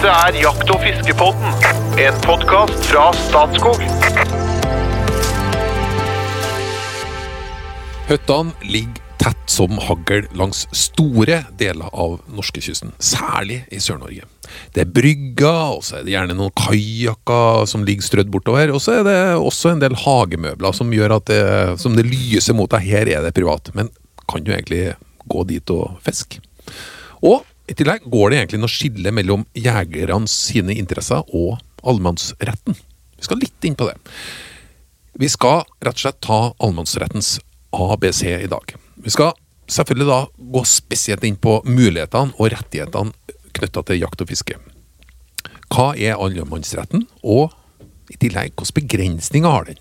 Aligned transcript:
Dette 0.00 0.16
er 0.16 0.36
Jakt- 0.40 0.70
og 0.72 0.78
fiskepodden, 0.80 1.64
en 2.00 2.20
podkast 2.24 2.86
fra 2.88 3.02
Statskog. 3.12 3.82
Høttene 8.08 8.54
ligger 8.64 9.02
tett 9.20 9.52
som 9.52 9.76
hagl 9.76 10.24
langs 10.40 10.62
store 10.72 11.42
deler 11.60 11.92
av 11.92 12.14
norskekysten, 12.32 12.94
særlig 12.96 13.58
i 13.68 13.82
Sør-Norge. 13.84 14.24
Det 14.72 14.86
er 14.86 14.88
brygger, 14.88 15.76
og 15.76 15.84
så 15.84 15.98
er 15.98 16.08
det 16.08 16.16
gjerne 16.16 16.38
noen 16.38 16.56
kajakker 16.56 17.68
som 17.68 17.84
ligger 17.84 18.08
strødd 18.08 18.32
bortover, 18.32 18.72
og 18.72 18.80
så 18.80 19.02
er 19.02 19.04
det 19.04 19.18
også 19.36 19.74
en 19.74 19.84
del 19.84 20.00
hagemøbler 20.00 20.80
som 20.80 20.96
gjør 20.96 21.18
at 21.18 21.28
det, 21.28 21.44
som 21.84 22.00
det 22.00 22.08
lyser 22.08 22.56
mot 22.56 22.72
deg. 22.72 22.88
Her 22.88 23.12
er 23.18 23.28
det 23.28 23.36
privat, 23.36 23.68
men 23.76 23.92
kan 24.24 24.48
du 24.48 24.54
egentlig 24.56 24.94
gå 25.28 25.44
dit 25.52 25.76
og 25.76 26.00
fiske? 26.08 26.40
Og 27.20 27.44
i 27.70 27.74
tillegg 27.78 28.06
går 28.10 28.30
det 28.32 28.38
egentlig 28.40 28.60
noe 28.64 28.72
skille 28.72 29.12
mellom 29.14 29.44
jegernes 29.54 30.32
sine 30.50 30.74
interesser 30.74 31.22
og 31.30 31.60
allemannsretten. 31.86 32.74
Vi 32.74 33.26
skal 33.26 33.38
litt 33.38 33.66
inn 33.68 33.76
på 33.78 33.86
det. 33.86 33.94
Vi 35.20 35.28
skal 35.30 35.62
rett 35.78 35.94
og 35.94 36.02
slett 36.02 36.18
ta 36.24 36.40
allemannsrettens 36.58 37.36
ABC 37.76 38.24
i 38.32 38.50
dag. 38.50 38.74
Vi 38.98 39.12
skal 39.14 39.36
selvfølgelig 39.70 40.08
da 40.08 40.20
gå 40.56 40.64
spesielt 40.66 41.26
inn 41.28 41.38
på 41.38 41.60
mulighetene 41.68 42.34
og 42.38 42.50
rettighetene 42.56 43.38
knytta 43.54 43.84
til 43.86 44.02
jakt 44.02 44.24
og 44.24 44.30
fiske. 44.32 44.58
Hva 45.70 45.92
er 45.94 46.18
allemannsretten, 46.18 47.06
og 47.22 47.54
i 48.10 48.18
tillegg 48.18 48.56
hvilke 48.56 48.80
begrensninger 48.80 49.54
har 49.54 49.70
den? 49.70 49.78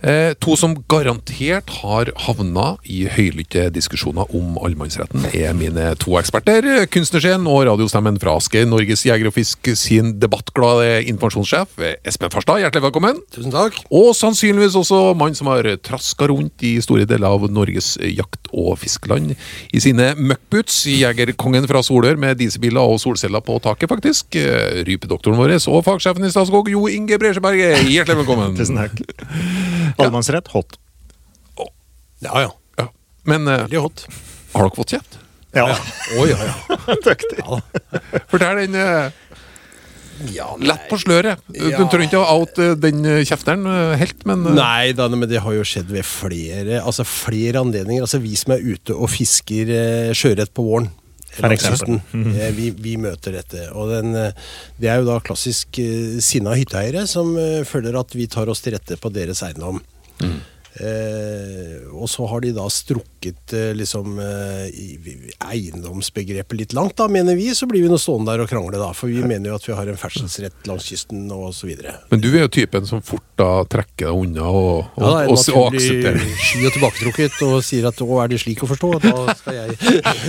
Eh, 0.00 0.32
to 0.40 0.54
som 0.56 0.72
garantert 0.88 1.68
har 1.82 2.08
havna 2.24 2.78
i 2.88 3.02
høylytte 3.10 3.66
diskusjoner 3.74 4.30
om 4.36 4.56
allemannsretten, 4.56 5.26
er 5.36 5.52
mine 5.56 5.90
to 6.00 6.14
eksperter. 6.16 6.64
Kunstnerscenen 6.88 7.44
og 7.50 7.66
radiostemmen 7.68 8.16
fra 8.20 8.38
Asker, 8.40 8.64
Norges 8.68 9.04
Jeger 9.04 9.28
og 9.28 9.36
Fisk 9.36 9.68
sin 9.76 10.14
debattglade 10.22 11.02
informasjonssjef 11.10 11.76
Espen 12.08 12.32
Farstad. 12.32 12.62
Hjertelig 12.62 12.86
velkommen. 12.86 13.20
Tusen 13.34 13.52
takk. 13.52 13.76
Og 13.92 14.14
sannsynligvis 14.16 14.78
også 14.80 15.02
mann 15.20 15.36
som 15.36 15.50
har 15.52 15.68
traska 15.84 16.30
rundt 16.32 16.64
i 16.64 16.78
store 16.80 17.04
deler 17.08 17.28
av 17.28 17.44
Norges 17.52 17.96
jakt- 18.00 18.48
og 18.56 18.78
fiskeland 18.80 19.34
i 19.36 19.82
sine 19.84 20.14
møkkboots. 20.16 20.82
Jegerkongen 20.90 21.68
fra 21.70 21.84
Solør 21.84 22.16
med 22.20 22.40
dieselbiler 22.40 22.80
og 22.80 23.02
solceller 23.02 23.44
på 23.44 23.60
taket, 23.62 23.90
faktisk. 23.92 24.40
Eh, 24.40 24.80
Rypedoktoren 24.88 25.36
vår 25.38 25.58
og 25.60 25.84
fagsjefen 25.84 26.24
i 26.24 26.32
Statskog, 26.32 26.72
Jo 26.72 26.86
Inge 26.88 27.18
Bresjeberget. 27.20 27.84
Hjertelig 27.90 28.22
velkommen. 28.24 28.56
Tusen 28.60 28.80
takk. 28.80 28.96
Allemannsrett, 29.98 30.48
hot. 30.54 30.76
Ja, 32.20 32.34
ja. 32.44 32.50
Ja. 32.78 32.88
Men 33.24 33.48
eh, 33.48 33.62
Veldig 33.64 33.80
hot. 33.86 34.02
har 34.52 34.66
dere 34.66 34.76
fått 34.76 34.92
kjeft? 34.96 35.18
Ja. 35.56 35.64
Å, 35.72 36.26
ja, 36.28 36.36
ja. 36.46 36.76
Dyktig. 37.06 37.40
Fortell 38.30 38.60
den 38.60 38.76
eh, 38.78 39.10
ja 40.36 40.50
lett 40.60 40.84
på 40.90 40.98
sløret. 41.00 41.40
Du 41.48 41.70
Ja. 41.72 41.80
trenger 41.88 42.06
ikke 42.10 42.20
å 42.20 42.28
out 42.36 42.58
eh, 42.60 42.74
den 42.78 43.00
eh, 43.08 43.22
kjefteren 43.24 43.64
eh, 43.66 43.94
helt, 44.02 44.26
men 44.28 44.44
eh, 44.50 44.56
Nei 44.58 44.92
da, 44.92 45.08
men 45.08 45.24
det 45.30 45.40
har 45.40 45.56
jo 45.56 45.64
skjedd 45.66 45.88
ved 45.94 46.04
flere, 46.06 46.82
altså 46.84 47.06
flere 47.08 47.62
anledninger. 47.64 48.04
Altså 48.04 48.20
Vi 48.20 48.34
som 48.36 48.52
er 48.54 48.60
ute 48.68 48.92
og 48.94 49.08
fisker 49.10 49.72
eh, 49.74 50.12
sjøørret 50.12 50.52
på 50.54 50.66
våren. 50.68 50.90
For 51.36 51.52
eksempel. 51.54 52.00
eh, 52.34 52.50
Vi, 52.56 52.70
vi 52.74 52.96
møter 52.98 53.32
dette. 53.38 53.68
Og 53.72 53.90
den, 53.92 54.14
eh, 54.18 54.32
det 54.80 54.88
er 54.90 54.98
jo 55.02 55.06
da 55.12 55.18
klassisk 55.24 55.78
eh, 55.78 56.18
sinna 56.24 56.56
hytteeiere 56.58 57.06
som 57.06 57.34
føler 57.68 57.98
at 58.00 58.14
vi 58.18 58.26
tar 58.26 58.48
oss 58.50 58.60
til 58.64 58.74
rette 58.74 58.96
på 58.98 59.12
deres 59.14 59.42
eiendom. 59.46 59.78
Eh, 60.80 61.80
og 61.90 62.06
så 62.08 62.24
har 62.30 62.40
de 62.44 62.52
da 62.54 62.64
strukket 62.70 63.19
eh, 63.26 63.70
liksom 63.76 64.18
eh, 64.22 64.70
eiendomsbegrepet 65.50 66.58
litt 66.58 66.72
langt, 66.76 66.96
da, 67.00 67.08
mener 67.08 67.36
vi. 67.38 67.50
Så 67.54 67.68
blir 67.70 67.84
vi 67.84 67.90
nå 67.90 67.98
stående 68.00 68.32
der 68.32 68.44
og 68.44 68.50
krangle, 68.50 68.78
da. 68.80 68.90
For 68.96 69.12
vi 69.12 69.22
mener 69.24 69.52
jo 69.52 69.58
at 69.58 69.68
vi 69.68 69.76
har 69.76 69.90
en 69.90 70.00
ferdselsrett 70.00 70.68
langs 70.70 70.88
kysten 70.90 71.26
og 71.34 71.52
så 71.56 71.68
videre. 71.70 71.96
Men 72.12 72.22
du 72.24 72.30
er 72.32 72.44
jo 72.44 72.52
typen 72.60 72.88
som 72.88 73.02
fort 73.04 73.26
da 73.40 73.64
trekker 73.70 74.10
deg 74.10 74.24
unna 74.24 74.48
og, 74.48 74.90
og, 74.96 75.04
Ja, 75.04 75.10
da, 75.10 75.22
og, 75.32 75.38
og, 75.56 75.76
aksepterer. 75.76 76.20
sky 76.50 76.64
og 76.66 76.74
tilbaketrukket 76.76 77.38
og 77.46 77.56
sier 77.64 77.88
at 77.88 78.00
'å, 78.00 78.10
er 78.22 78.32
det 78.32 78.40
slik 78.42 78.64
å 78.64 78.68
forstå'? 78.70 78.92
Da 79.06 79.34
skal 79.38 79.60
jeg 79.60 79.76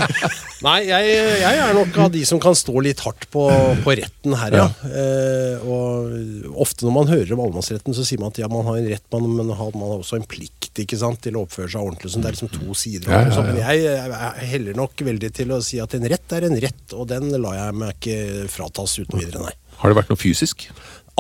Nei, 0.68 0.78
jeg, 0.86 1.14
jeg 1.42 1.60
er 1.66 1.74
nok 1.74 1.96
av 2.04 2.12
de 2.14 2.22
som 2.28 2.40
kan 2.42 2.56
stå 2.58 2.84
litt 2.86 3.02
hardt 3.02 3.26
på, 3.34 3.48
på 3.82 3.96
retten 3.98 4.36
her, 4.38 4.58
ja. 4.62 4.68
Eh, 4.86 5.64
og 5.66 6.54
ofte 6.62 6.86
når 6.86 6.94
man 7.00 7.10
hører 7.10 7.34
om 7.34 7.42
allemannsretten, 7.48 7.96
så 7.98 8.06
sier 8.06 8.22
man 8.22 8.30
at 8.30 8.38
ja, 8.44 8.50
man 8.52 8.68
har 8.68 8.78
en 8.78 8.90
rett, 8.92 9.06
man, 9.16 9.26
men 9.26 9.50
man 9.50 9.58
har 9.58 9.74
også 9.74 10.20
en 10.20 10.28
plikt 10.30 10.78
ikke 10.84 11.00
sant, 11.02 11.22
til 11.26 11.38
å 11.38 11.46
oppføre 11.48 11.72
seg 11.72 11.82
ordentlig. 11.82 12.14
Så 12.14 12.22
det 12.22 12.30
er 12.30 12.38
liksom 12.38 12.54
to 12.54 12.78
sider. 12.82 13.08
Ja, 13.14 13.22
ja, 13.28 13.32
ja. 13.38 13.46
Men 13.48 13.62
jeg, 13.62 13.86
jeg 13.86 14.50
heller 14.56 14.80
nok 14.82 15.06
veldig 15.12 15.32
til 15.38 15.54
å 15.56 15.62
si 15.66 15.80
at 15.84 15.96
en 15.98 16.10
rett 16.12 16.36
er 16.38 16.50
en 16.50 16.58
rett, 16.66 16.86
og 16.98 17.08
den 17.14 17.30
lar 17.42 17.56
jeg 17.60 17.78
meg 17.84 17.96
ikke 17.98 18.50
fratas 18.52 18.98
uten 19.00 19.22
videre, 19.22 19.46
nei. 19.48 19.56
Har 19.82 19.94
det 19.94 20.02
vært 20.02 20.12
noe 20.14 20.20
fysisk? 20.22 20.68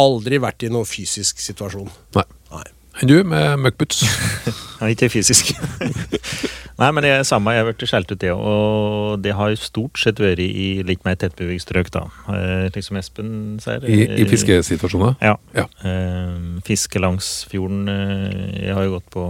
Aldri 0.01 0.37
vært 0.41 0.63
i 0.67 0.69
noen 0.73 0.87
fysisk 0.87 1.39
situasjon. 1.43 1.89
Nei. 2.17 2.27
Nei. 2.51 2.67
Enn 3.01 3.07
du 3.07 3.15
med 3.23 3.61
møkkboots? 3.63 4.01
Ikke 4.91 5.07
fysisk. 5.13 5.53
Nei, 6.81 6.87
men 6.95 7.05
det 7.05 7.11
er 7.13 7.23
samme. 7.27 7.51
Jeg 7.53 7.61
har 7.61 7.67
blitt 7.69 7.83
skjelt 7.89 8.09
ut, 8.11 8.17
det. 8.23 8.31
Og 8.33 9.19
det 9.21 9.35
har 9.37 9.53
stort 9.61 9.99
sett 10.01 10.17
vært 10.21 10.41
i 10.41 10.81
litt 10.87 11.03
mer 11.05 11.17
tettbebygd 11.21 11.61
strøk, 11.61 11.91
da. 11.93 12.01
Eh, 12.33 12.65
Slik 12.73 12.87
som 12.87 12.97
Espen 12.97 13.31
sier. 13.61 13.85
I, 13.85 13.99
i 14.07 14.23
eh, 14.23 14.29
fiskesituasjoner? 14.31 15.13
Ja. 15.21 15.35
Ja. 15.55 15.67
Eh, 15.85 16.39
fiske 16.65 17.01
langs 17.03 17.29
fjorden. 17.51 17.83
eh, 17.91 18.65
Jeg 18.65 18.77
har 18.79 18.87
jo 18.87 18.95
gått 18.97 19.09
på, 19.13 19.25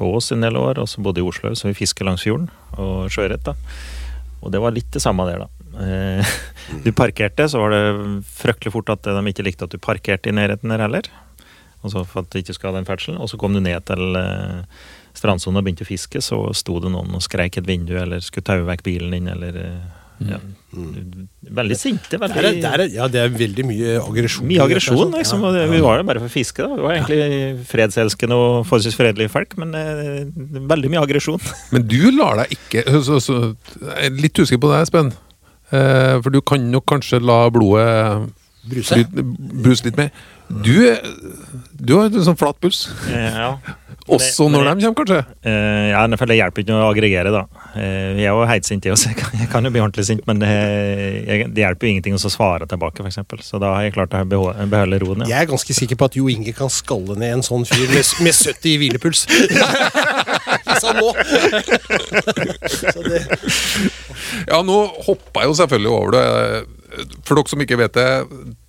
på 0.00 0.08
Ås 0.16 0.32
en 0.32 0.44
del 0.44 0.56
år, 0.56 0.80
og 0.80 0.88
så 0.88 1.02
bodde 1.04 1.22
i 1.22 1.26
Oslo, 1.26 1.52
så 1.54 1.68
vi 1.68 1.76
fisker 1.76 2.08
langs 2.08 2.24
fjorden. 2.26 2.48
Og 2.80 3.10
sjøørret, 3.12 3.44
da. 3.46 3.56
Og 4.40 4.52
det 4.54 4.62
var 4.62 4.72
litt 4.72 4.88
det 4.94 5.02
samme 5.04 5.26
der, 5.28 5.44
da. 5.44 5.50
Eh, 5.84 6.36
Du 6.84 6.92
parkerte, 6.96 7.48
så 7.50 7.60
var 7.60 7.74
det 7.74 7.82
fryktelig 8.30 8.72
fort 8.76 8.92
at 8.94 9.04
de 9.04 9.20
ikke 9.28 9.44
likte 9.44 9.66
at 9.66 9.74
du 9.74 9.80
parkerte 9.82 10.30
i 10.30 10.36
nærheten 10.36 10.72
der 10.72 10.84
heller. 10.86 11.10
Og 11.80 11.92
så 11.92 12.04
for 12.04 12.22
at 12.22 12.32
du 12.32 12.40
ikke 12.40 12.54
skulle 12.56 12.72
ha 12.74 12.80
den 12.80 12.88
ferdselen. 12.88 13.20
Og 13.20 13.30
så 13.32 13.38
kom 13.40 13.56
du 13.56 13.60
ned 13.60 13.84
til 13.88 14.16
eh, 14.20 14.60
strandsonen 15.16 15.60
og 15.60 15.66
begynte 15.66 15.86
å 15.86 15.88
fiske, 15.90 16.22
så 16.24 16.42
sto 16.56 16.78
det 16.82 16.92
noen 16.92 17.16
og 17.16 17.24
skreik 17.24 17.58
et 17.60 17.68
vindu, 17.68 17.96
eller 18.00 18.22
skulle 18.24 18.46
taue 18.46 18.66
vekk 18.68 18.84
bilen 18.86 19.16
din, 19.16 19.30
eller 19.32 19.58
ja. 20.28 20.38
Veldig 20.70 21.76
sinte. 21.78 22.12
Der 22.12 22.20
Veldig 22.22 22.42
er, 22.44 22.58
der 22.62 22.82
er, 22.84 22.90
ja, 22.94 23.06
det 23.10 23.22
er 23.22 23.32
veldig 23.34 23.64
mye 23.66 23.94
aggresjon. 23.98 24.46
mye 24.46 24.62
aggresjon, 24.62 25.14
liksom. 25.16 25.42
ja. 25.48 25.64
ja. 25.64 25.70
vi 25.70 25.80
var 25.82 25.98
der 25.98 26.06
bare 26.06 26.22
for 26.22 26.30
å 26.30 26.34
fiske, 26.34 26.62
da. 26.62 26.76
Vi 26.76 26.84
var 26.84 26.96
egentlig 26.98 27.64
fredselskende 27.70 28.38
og 28.38 28.50
forholdsvis 28.68 28.98
fredelige 28.98 29.32
folk, 29.32 29.56
men 29.60 29.74
eh, 29.78 30.28
veldig 30.70 30.92
mye 30.92 31.02
aggresjon. 31.02 31.40
Men 31.74 31.86
du 31.90 32.10
lar 32.14 32.42
deg 32.42 32.54
ikke 32.58 32.84
så, 33.06 33.18
så, 33.22 33.40
Jeg 33.80 34.10
er 34.10 34.20
litt 34.20 34.38
usikker 34.38 34.62
på 34.62 34.70
deg, 34.72 34.84
Espen. 34.86 35.10
Eh, 35.70 36.16
for 36.20 36.34
du 36.34 36.40
kan 36.44 36.70
nok 36.70 36.86
kanskje 36.94 37.22
la 37.22 37.42
blodet 37.54 38.30
Bruse? 38.70 39.00
bruse 39.64 39.86
litt 39.86 39.96
mer. 39.96 40.10
Du, 40.50 40.74
du 41.80 41.94
har 41.96 42.10
en 42.10 42.26
sånn 42.26 42.38
flat 42.38 42.58
puls. 42.60 42.84
Ja. 43.08 43.54
Også 44.16 44.46
når 44.50 44.66
de 44.66 44.84
kommer, 44.84 44.96
kanskje. 45.00 45.20
Uh, 45.46 45.90
ja, 45.92 46.02
for 46.18 46.30
det 46.30 46.38
hjelper 46.38 46.64
ikke 46.64 46.76
å 46.76 46.88
aggregere, 46.90 47.32
da. 47.34 47.42
Uh, 47.74 48.18
jeg 48.18 48.26
er 48.26 48.34
jo 48.34 48.46
heitsint, 48.50 48.86
jeg 48.86 48.96
også. 48.96 49.10
Jeg 49.10 49.18
kan, 49.18 49.32
jeg 49.40 49.48
kan 49.50 49.66
jo 49.66 49.70
bli 49.74 49.80
ordentlig 49.82 50.04
sint, 50.06 50.22
men 50.28 50.38
det, 50.42 50.48
jeg, 51.26 51.46
det 51.54 51.62
hjelper 51.64 51.86
jo 51.86 51.90
ingenting 51.94 52.14
å 52.16 52.20
svare 52.30 52.66
tilbake, 52.70 53.02
f.eks. 53.02 53.18
Så 53.46 53.58
da 53.62 53.72
har 53.74 53.86
jeg 53.86 53.94
klart 53.96 54.14
å 54.14 54.22
beholde, 54.28 55.00
roen. 55.02 55.24
Ja. 55.24 55.32
Jeg 55.34 55.46
er 55.46 55.50
ganske 55.50 55.76
sikker 55.76 55.98
på 55.98 56.08
at 56.10 56.16
Jo 56.18 56.28
Inge 56.30 56.54
kan 56.56 56.70
skalle 56.72 57.16
ned 57.18 57.38
en 57.38 57.44
sånn 57.46 57.66
fyr 57.68 57.90
med, 57.90 58.06
med 58.24 58.36
70 58.36 58.70
i 58.70 58.76
hvilepuls. 58.84 59.26
Han 60.80 60.96
må. 61.00 61.10
Så 62.70 63.02
det, 63.04 63.22
Ja, 64.48 64.60
nå 64.66 64.78
hoppa 65.06 65.44
jeg 65.44 65.50
jo 65.50 65.56
selvfølgelig 65.60 65.92
over 65.96 66.16
det. 66.16 66.26
For 67.26 67.38
dere 67.38 67.50
som 67.50 67.62
ikke 67.62 67.78
vet 67.78 67.94
det, 67.94 68.06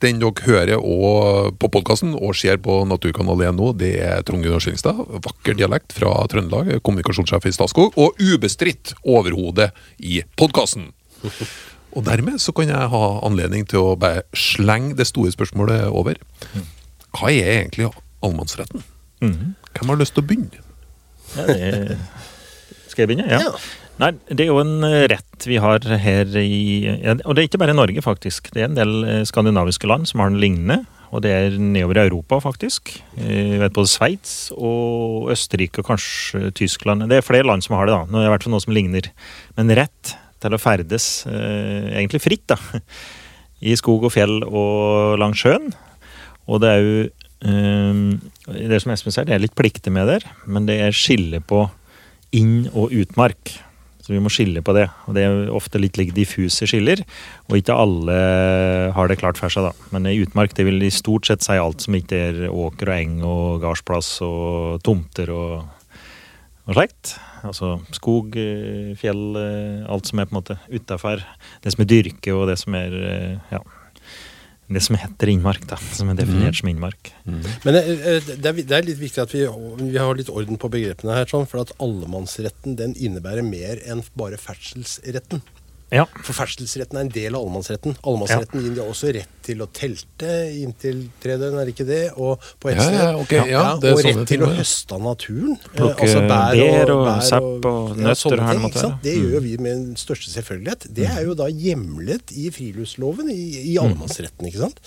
den 0.03 0.21
dere 0.21 0.45
hører 0.45 0.77
og 0.77 1.55
på 1.61 1.69
podkasten 1.73 2.13
og 2.17 2.35
ser 2.37 2.61
på 2.61 2.81
Naturkanal 2.89 3.41
1 3.49 3.57
nå, 3.57 3.71
det 3.79 3.95
er 4.05 4.21
Trond 4.27 4.45
Gunnar 4.45 4.61
Skillingstad. 4.63 5.01
Vakker 5.25 5.57
dialekt 5.57 5.95
fra 5.97 6.13
Trøndelag, 6.31 6.75
kommunikasjonssjef 6.85 7.49
i 7.49 7.53
Statskog, 7.55 7.97
og 7.97 8.21
ubestridt 8.21 8.93
overhode 9.01 9.71
i 9.99 10.21
podkasten. 10.39 10.91
Og 11.91 12.05
dermed 12.07 12.39
så 12.39 12.53
kan 12.55 12.69
jeg 12.71 12.91
ha 12.93 13.05
anledning 13.27 13.65
til 13.67 13.83
å 13.83 13.95
bare 13.99 14.21
slenge 14.37 14.95
det 14.95 15.09
store 15.09 15.33
spørsmålet 15.33 15.89
over. 15.91 16.15
Hva 17.11 17.31
er 17.33 17.49
egentlig 17.57 17.89
allemannsretten? 18.23 18.85
Mhm. 19.19 19.55
Hvem 19.75 19.91
har 19.91 19.99
lyst 19.99 20.15
til 20.15 20.23
å 20.23 20.27
begynne? 20.29 20.63
Ja, 21.35 21.45
det, 21.47 21.97
skal 22.87 23.03
jeg 23.03 23.11
begynne? 23.11 23.27
Ja. 23.27 23.51
Nei, 24.01 24.15
det 24.33 24.47
er 24.47 24.49
jo 24.49 24.61
en 24.63 24.81
eh, 24.87 25.03
rett 25.11 25.45
vi 25.45 25.59
har 25.61 25.83
her 26.01 26.29
i 26.41 26.89
Og 27.21 27.35
det 27.35 27.43
er 27.43 27.45
ikke 27.45 27.59
bare 27.61 27.75
Norge, 27.77 28.01
faktisk. 28.01 28.49
Det 28.53 28.63
er 28.63 28.71
en 28.71 28.77
del 28.79 28.95
eh, 29.05 29.21
skandinaviske 29.29 29.85
land 29.89 30.09
som 30.09 30.23
har 30.23 30.31
den 30.31 30.41
lignende. 30.41 30.79
Og 31.11 31.21
det 31.25 31.31
er 31.35 31.57
nedover 31.59 31.99
i 31.99 32.05
Europa, 32.07 32.39
faktisk. 32.41 32.95
Eh, 33.19 33.53
Jeg 33.53 33.61
vet 33.61 33.75
både 33.75 33.91
Sveits 33.91 34.33
og 34.55 35.29
Østerrike 35.35 35.83
og 35.83 35.91
kanskje 35.91 36.49
Tyskland. 36.57 37.05
Det 37.11 37.19
er 37.19 37.27
flere 37.27 37.45
land 37.45 37.61
som 37.65 37.77
har 37.77 37.85
det, 37.85 37.93
da. 37.93 38.09
Nå 38.09 38.17
er 38.17 38.25
det 38.25 38.31
i 38.31 38.33
hvert 38.33 38.47
fall 38.47 38.55
noe 38.55 38.65
som 38.65 38.73
ligner. 38.73 39.11
Men 39.59 39.75
rett 39.77 40.15
til 40.41 40.57
å 40.57 40.61
ferdes 40.61 41.07
eh, 41.29 41.93
egentlig 41.93 42.23
fritt, 42.25 42.47
da. 42.49 42.57
I 43.69 43.77
skog 43.77 44.07
og 44.07 44.15
fjell 44.15 44.39
og 44.47 45.19
langs 45.21 45.43
sjøen. 45.43 45.75
Og 46.49 46.63
det 46.63 46.71
er 46.73 46.81
jo 46.81 47.01
eh, 47.05 48.05
Det 48.65 48.81
som 48.81 48.95
Espen 48.95 49.13
sier, 49.13 49.29
det 49.29 49.37
er 49.37 49.45
litt 49.45 49.57
plikter 49.59 49.93
med 49.93 50.09
der, 50.09 50.25
men 50.49 50.65
det 50.65 50.81
er 50.87 50.95
skille 50.95 51.43
på 51.45 51.67
inn- 52.33 52.71
og 52.71 52.95
utmark. 52.95 53.59
Vi 54.11 54.21
må 54.23 54.31
skille 54.33 54.63
på 54.65 54.75
det. 54.75 54.87
Og 55.07 55.15
det 55.17 55.25
er 55.25 55.51
ofte 55.55 55.81
litt 55.81 55.97
like 55.99 56.15
diffuse 56.15 56.67
skiller, 56.69 57.03
og 57.49 57.57
ikke 57.57 57.77
alle 57.77 58.17
har 58.95 59.09
det 59.09 59.19
klart 59.21 59.39
for 59.39 59.53
seg, 59.53 59.69
da. 59.69 59.89
Men 59.95 60.09
utmark 60.11 60.55
det 60.57 60.67
vil 60.67 60.83
i 60.83 60.93
stort 60.93 61.29
sett 61.29 61.45
si 61.45 61.57
alt 61.57 61.83
som 61.85 61.97
ikke 61.97 62.21
er 62.29 62.41
åker 62.51 62.91
og 62.91 62.95
eng 62.97 63.19
og 63.25 63.61
gardsplass 63.63 64.13
og 64.25 64.81
tomter 64.85 65.31
og, 65.33 65.67
og 66.67 66.77
slikt. 66.77 67.15
Altså 67.41 67.79
skog, 67.95 68.35
eh, 68.37 68.93
fjell, 68.99 69.23
eh, 69.39 69.85
alt 69.89 70.09
som 70.09 70.19
er 70.21 70.29
på 70.29 70.35
en 70.35 70.41
måte 70.41 70.57
utafor. 70.69 71.23
Det 71.63 71.73
som 71.73 71.81
er 71.83 71.89
dyrke 71.89 72.35
og 72.35 72.47
det 72.51 72.57
som 72.61 72.75
er 72.77 72.93
eh, 73.01 73.53
ja, 73.53 73.61
det 74.73 74.83
som 74.85 74.97
heter 74.99 75.31
innmark, 75.31 75.63
da. 75.69 75.77
Som 75.95 76.11
er 76.11 76.19
definert 76.19 76.57
som 76.59 76.69
innmark. 76.71 77.11
Men 77.65 77.77
eh, 77.77 77.89
eh, 78.15 78.29
det 78.31 78.53
det 78.61 78.77
er 78.77 78.87
litt 78.87 79.01
viktig 79.01 79.23
at 79.23 79.33
vi, 79.35 79.45
vi 79.81 79.97
har 79.97 80.17
litt 80.17 80.31
orden 80.31 80.59
på 80.61 80.71
begrepene 80.71 81.15
her. 81.17 81.29
sånn, 81.29 81.47
For 81.49 81.63
at 81.63 81.73
allemannsretten 81.83 82.77
den 82.79 82.95
innebærer 82.95 83.45
mer 83.45 83.81
enn 83.85 84.03
bare 84.17 84.39
ferdselsretten. 84.41 85.43
Ja. 85.91 86.05
For 86.23 86.31
ferdselsretten 86.37 86.95
er 86.95 87.03
en 87.03 87.09
del 87.11 87.35
av 87.35 87.41
allemannsretten. 87.43 87.97
Allemannsretten 88.07 88.61
gir 88.63 88.75
deg 88.77 88.87
også 88.87 89.09
rett 89.17 89.33
til 89.43 89.59
å 89.59 89.67
telte 89.75 90.29
inntil 90.61 91.01
tre 91.19 91.35
døgn, 91.41 91.57
er 91.59 91.67
det 91.67 91.73
ikke 91.75 91.87
det? 91.89 92.01
Og 92.15 92.45
på 92.63 92.69
ett 92.71 92.77
Ja, 92.79 92.85
sted. 92.85 92.99
ja, 93.01 93.09
okay. 93.19 93.41
ja, 93.51 93.63
det 93.81 93.91
og 93.91 93.99
rett 94.05 94.15
ting 94.21 94.25
til 94.29 94.45
å 94.47 94.51
høste 94.55 94.95
av 94.95 95.03
naturen. 95.03 95.57
Plukke 95.75 96.07
Plukke 96.07 96.23
bær 96.31 96.93
og 96.95 97.09
sepp 97.27 97.67
og 97.73 97.97
nøtter 97.99 98.21
sånne 98.23 98.55
det 98.55 98.71
ting. 98.77 98.95
Det 99.03 99.17
gjør 99.17 99.35
jo 99.35 99.43
vi 99.49 99.57
med 99.57 99.73
den 99.81 99.99
største 99.99 100.31
selvfølgelighet. 100.31 100.87
Det 100.95 101.09
er 101.11 101.25
jo 101.27 101.35
da 101.35 101.49
hjemlet 101.51 102.31
i 102.39 102.47
friluftsloven, 102.55 103.27
i, 103.33 103.73
i 103.73 103.77
allemannsretten, 103.81 104.47
ikke 104.47 104.63
sant? 104.69 104.79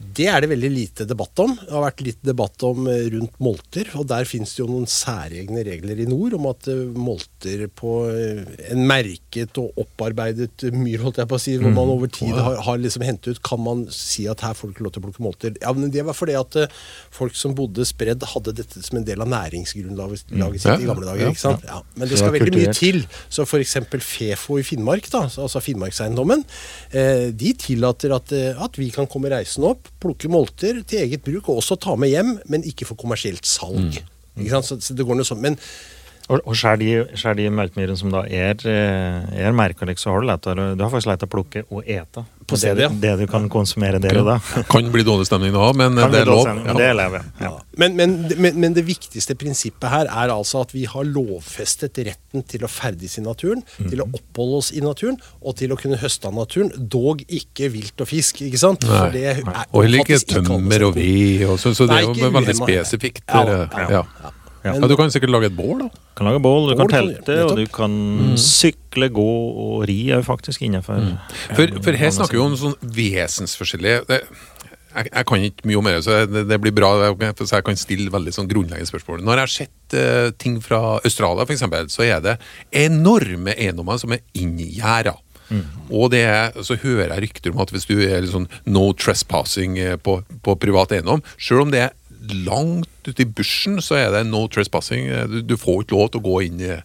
Det 0.00 0.26
er 0.28 0.42
det 0.42 0.50
veldig 0.50 0.70
lite 0.72 1.04
debatt 1.08 1.40
om. 1.42 1.52
Det 1.60 1.72
har 1.72 1.84
vært 1.84 2.02
litt 2.04 2.20
debatt 2.26 2.64
om 2.66 2.88
eh, 2.90 3.06
rundt 3.14 3.36
molter. 3.42 3.88
Og 4.00 4.06
der 4.10 4.26
finnes 4.28 4.52
det 4.54 4.62
jo 4.62 4.68
noen 4.70 4.88
særegne 4.90 5.62
regler 5.66 6.00
i 6.02 6.06
nord 6.08 6.34
om 6.38 6.48
at 6.50 6.68
eh, 6.72 6.80
molter 6.96 7.66
på 7.76 7.92
eh, 8.10 8.40
en 8.72 8.82
merket 8.88 9.60
og 9.60 9.76
opparbeidet 9.80 10.66
myr, 10.74 11.04
holdt 11.04 11.20
jeg 11.22 11.30
på 11.30 11.38
å 11.38 11.42
si, 11.42 11.56
hvor 11.60 11.74
man 11.76 11.92
over 11.92 12.10
tid 12.12 12.32
har, 12.36 12.58
har 12.66 12.80
liksom 12.80 13.04
hentet 13.06 13.36
ut, 13.36 13.42
kan 13.46 13.62
man 13.64 13.84
si 13.94 14.26
at 14.30 14.44
her 14.46 14.56
får 14.56 14.70
du 14.70 14.76
ikke 14.76 14.86
lov 14.88 14.96
til 14.96 15.02
å 15.02 15.06
plukke 15.06 15.26
molter. 15.26 15.54
Ja, 15.62 15.74
men 15.76 15.92
det 15.94 16.06
var 16.08 16.16
fordi 16.16 16.36
at 16.38 16.58
folk 17.14 17.36
som 17.38 17.54
bodde 17.58 17.86
spredd, 17.88 18.24
hadde 18.32 18.56
dette 18.62 18.82
som 18.84 19.00
en 19.00 19.06
del 19.06 19.22
av 19.24 19.30
næringsgrunnlaget 19.30 20.34
laget 20.40 20.64
sitt 20.64 20.72
Ja, 20.72 20.78
i 20.80 20.88
gamle 20.88 21.06
dager. 21.06 21.30
ikke 21.30 21.44
sant? 21.44 21.64
Ja. 21.68 21.80
Men 21.96 22.10
det 22.10 22.18
skal 22.20 22.34
veldig 22.34 22.56
mye 22.56 22.74
til. 22.76 23.02
Så 23.28 23.46
f.eks. 23.46 23.76
Fefo 24.00 24.58
i 24.60 24.66
Finnmark, 24.66 25.06
da, 25.12 25.26
altså 25.28 25.62
Finnmarkseiendommen, 25.62 26.44
eh, 26.96 27.28
de 27.36 27.54
tillater 27.60 28.14
at, 28.16 28.32
at 28.32 28.78
vi 28.80 28.90
kan 28.94 29.08
komme 29.10 29.32
reisende 29.32 29.74
opp, 29.74 29.89
plukke 30.00 30.30
molter 30.32 30.82
til 30.88 31.04
eget 31.04 31.24
bruk, 31.26 31.48
og 31.48 31.60
også 31.60 31.76
ta 31.80 31.96
med 31.98 32.12
hjem, 32.12 32.36
men 32.52 32.64
ikke 32.64 32.86
for 32.88 33.00
kommersielt 33.00 33.48
salg. 33.48 33.98
Ikke 34.38 34.52
sant? 34.54 34.68
Så, 34.68 34.78
så 34.80 34.96
det 34.96 35.04
går 35.06 35.18
noe 35.18 35.28
sånn. 35.28 35.42
Men 35.42 35.58
Og, 36.30 36.38
og 36.46 36.54
skjær 36.54 36.78
de, 36.78 36.90
skjær 37.18 37.34
de 37.38 37.48
melkemyrene 37.50 37.98
som 37.98 38.12
da 38.12 38.22
er, 38.26 38.54
eh, 38.70 39.46
er 39.46 39.56
merka, 39.56 39.88
så 39.98 40.12
har 40.12 40.22
du 40.22 40.28
lettere 40.28 40.74
Du 40.78 40.84
har 40.84 40.92
faktisk 40.92 41.10
lett 41.10 41.24
å 41.26 41.30
plukke 41.30 41.64
og 41.70 41.82
ete. 41.90 42.22
På 42.50 42.56
det, 42.58 42.60
stedet, 42.64 42.82
ja. 42.82 42.90
det 43.02 43.12
du 43.20 43.26
kan 43.30 43.44
konsumere 43.50 44.00
der 44.02 44.18
og 44.22 44.26
da. 44.26 44.36
Kan 44.70 44.88
bli 44.90 45.04
dårlig 45.06 45.28
stemning 45.28 45.52
da, 45.54 45.68
men 45.76 45.94
Kan 45.98 46.10
det 46.14 46.22
er 46.24 46.30
lov. 46.30 46.48
men 46.50 46.78
Det 46.78 46.88
lever 46.98 47.20
jeg. 47.20 47.28
Ja. 47.46 47.50
Men, 47.82 47.94
men, 47.98 48.16
men, 48.42 48.58
men 48.64 48.74
det 48.74 48.82
viktigste 48.88 49.36
prinsippet 49.38 49.86
her 49.90 50.10
er 50.10 50.32
altså 50.34 50.64
at 50.64 50.74
vi 50.74 50.82
har 50.90 51.06
lovfestet 51.06 52.00
retten 52.08 52.42
til 52.50 52.66
å 52.66 52.70
ferdes 52.70 53.18
i 53.20 53.24
naturen, 53.26 53.62
til 53.78 54.02
å 54.02 54.08
oppholde 54.08 54.62
oss 54.64 54.72
i 54.74 54.82
naturen, 54.82 55.18
og 55.42 55.56
til 55.62 55.74
å 55.74 55.78
kunne 55.78 55.98
høste 56.02 56.30
av 56.30 56.34
naturen, 56.38 56.72
dog 56.90 57.22
ikke 57.28 57.70
vilt 57.74 58.02
og 58.02 58.10
fisk. 58.10 58.42
ikke 58.46 58.58
sant? 58.62 58.86
For 58.86 59.14
det 59.14 59.24
er- 59.36 59.42
Og 59.70 59.86
heller 59.86 60.02
ikke 60.02 60.18
tømmer 60.34 60.88
og 60.90 60.98
vi, 60.98 61.38
ved. 61.38 61.48
Og 61.54 61.58
så, 61.62 61.74
så 61.74 61.86
det 61.90 62.02
er 62.02 62.10
jo 62.10 62.34
veldig 62.34 62.58
spesifikt. 62.58 63.24
Ja, 63.30 63.46
eh, 63.62 63.94
ja, 63.98 64.04
ja. 64.64 64.74
Ja. 64.76 64.88
Du 64.90 64.96
kan 64.98 65.12
sikkert 65.12 65.32
lage 65.32 65.50
et 65.50 65.56
bål, 65.56 65.86
da. 65.86 65.88
Du 65.90 66.14
Kan 66.20 66.28
lage 66.28 66.42
bål, 66.44 66.68
du 66.68 66.76
kan 66.76 66.86
Bål 66.86 66.92
kan 66.92 67.08
telte, 67.08 67.36
og 67.46 67.56
du 67.56 67.64
kan 67.66 67.80
kan 67.80 68.38
sykle, 68.40 69.08
gå 69.08 69.30
og 69.64 69.84
ri 69.88 70.10
er 70.12 70.24
faktisk 70.26 70.62
innenfor. 70.66 71.00
For, 71.56 71.80
for 71.80 71.96
her 71.96 72.12
snakker 72.12 72.36
vi 72.36 72.42
om 72.44 72.56
sånn 72.60 72.76
vesensforskjellige 72.82 74.02
det, 74.10 74.20
jeg, 74.90 75.06
jeg 75.06 75.26
kan 75.30 75.46
ikke 75.46 75.68
mye 75.70 75.78
om 75.78 75.88
det, 75.88 75.96
så 76.04 76.18
det, 76.26 76.44
det 76.50 76.58
blir 76.62 76.74
bra, 76.74 76.90
for 77.38 77.46
så 77.46 77.60
jeg 77.60 77.66
kan 77.68 77.78
stille 77.78 78.12
veldig 78.12 78.34
sånn 78.34 78.50
grunnleggende 78.50 78.90
spørsmål. 78.90 79.22
Når 79.24 79.38
jeg 79.38 79.46
har 79.46 79.54
sett 79.54 79.96
uh, 79.96 80.28
ting 80.42 80.58
fra 80.64 80.98
Australia, 80.98 81.46
for 81.46 81.56
eksempel, 81.56 81.90
så 81.92 82.06
er 82.08 82.22
det 82.24 82.36
enorme 82.82 83.54
eiendommer 83.56 84.00
som 84.02 84.16
er 84.16 84.24
inngjerda. 84.34 85.16
Og 85.90 86.12
det 86.12 86.20
er, 86.30 86.52
så 86.62 86.76
hører 86.78 87.10
jeg 87.10 87.24
rykter 87.24 87.54
om 87.54 87.62
at 87.64 87.72
hvis 87.74 87.88
du 87.88 87.96
er 87.98 88.20
litt 88.22 88.30
sånn 88.30 88.46
no 88.70 88.84
trespassing 88.94 89.78
eh, 89.82 89.96
på, 89.98 90.20
på 90.46 90.54
privat 90.62 90.94
eiendom, 90.94 91.24
selv 91.42 91.64
om 91.64 91.72
det 91.74 91.80
er 91.88 91.96
langt 92.46 93.08
ute 93.08 93.24
i 93.24 93.28
bushen, 93.28 93.80
så 93.84 93.98
er 94.00 94.12
det 94.14 94.26
no 94.28 94.46
trespassing. 94.52 95.08
Du, 95.30 95.40
du 95.52 95.56
får 95.60 95.84
ikke 95.84 95.96
lov 95.96 96.12
til 96.12 96.22
å 96.22 96.28
gå 96.28 96.36
inn 96.48 96.62
i 96.62 96.76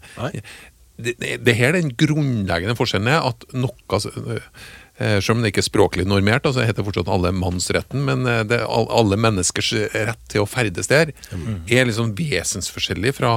det, 0.95 1.15
det, 1.19 1.39
det 1.43 1.55
er 1.59 1.75
den 1.75 1.91
grunnleggende 1.99 2.77
forskjellen 2.79 3.09
er 3.11 3.25
at 3.27 3.43
noe 3.51 3.99
eh, 3.99 5.17
Selv 5.19 5.33
om 5.33 5.41
det 5.43 5.51
ikke 5.51 5.59
er 5.59 5.67
språklig 5.67 6.05
normert, 6.07 6.45
altså 6.47 6.63
heter 6.63 6.79
det 6.79 6.87
fortsatt 6.87 7.11
allemannsretten, 7.11 8.05
men 8.07 8.23
eh, 8.31 8.45
det, 8.47 8.61
alle 8.63 9.19
menneskers 9.19 9.73
rett 9.91 10.23
til 10.31 10.45
å 10.45 10.47
ferdes 10.49 10.87
der 10.91 11.11
er 11.67 11.89
liksom 11.89 12.13
vesensforskjellig 12.15 13.15
fra 13.17 13.35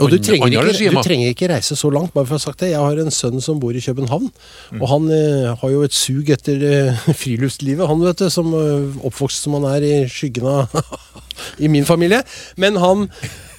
Og 0.00 0.08
du 0.08 0.16
trenger, 0.24 0.48
ikke, 0.48 0.88
du 0.94 1.02
trenger 1.04 1.28
ikke 1.34 1.48
reise 1.52 1.76
så 1.76 1.90
langt, 1.92 2.14
bare 2.14 2.24
for 2.24 2.38
å 2.38 2.40
ha 2.40 2.44
sagt 2.46 2.62
det. 2.64 2.70
Jeg 2.72 2.80
har 2.80 2.96
en 3.02 3.12
sønn 3.12 3.42
som 3.44 3.58
bor 3.60 3.76
i 3.76 3.82
København, 3.84 4.30
Mm. 4.72 4.80
og 4.80 4.88
han 4.88 5.10
eh, 5.12 5.50
har 5.60 5.70
jo 5.74 5.82
et 5.84 5.92
sug 5.92 6.30
etter 6.32 6.62
eh, 6.64 7.02
friluftslivet, 7.22 7.84
han 7.86 8.00
vet 8.00 8.22
du, 8.24 8.30
som 8.32 8.48
eh, 8.56 9.04
oppvokst 9.04 9.44
som 9.44 9.58
han 9.58 9.66
er 9.74 9.84
i 9.84 9.94
skyggen 10.08 10.46
av 10.48 10.72
i 11.62 11.68
min 11.68 11.84
familie. 11.84 12.22
Men 12.56 12.80
han, 12.80 13.04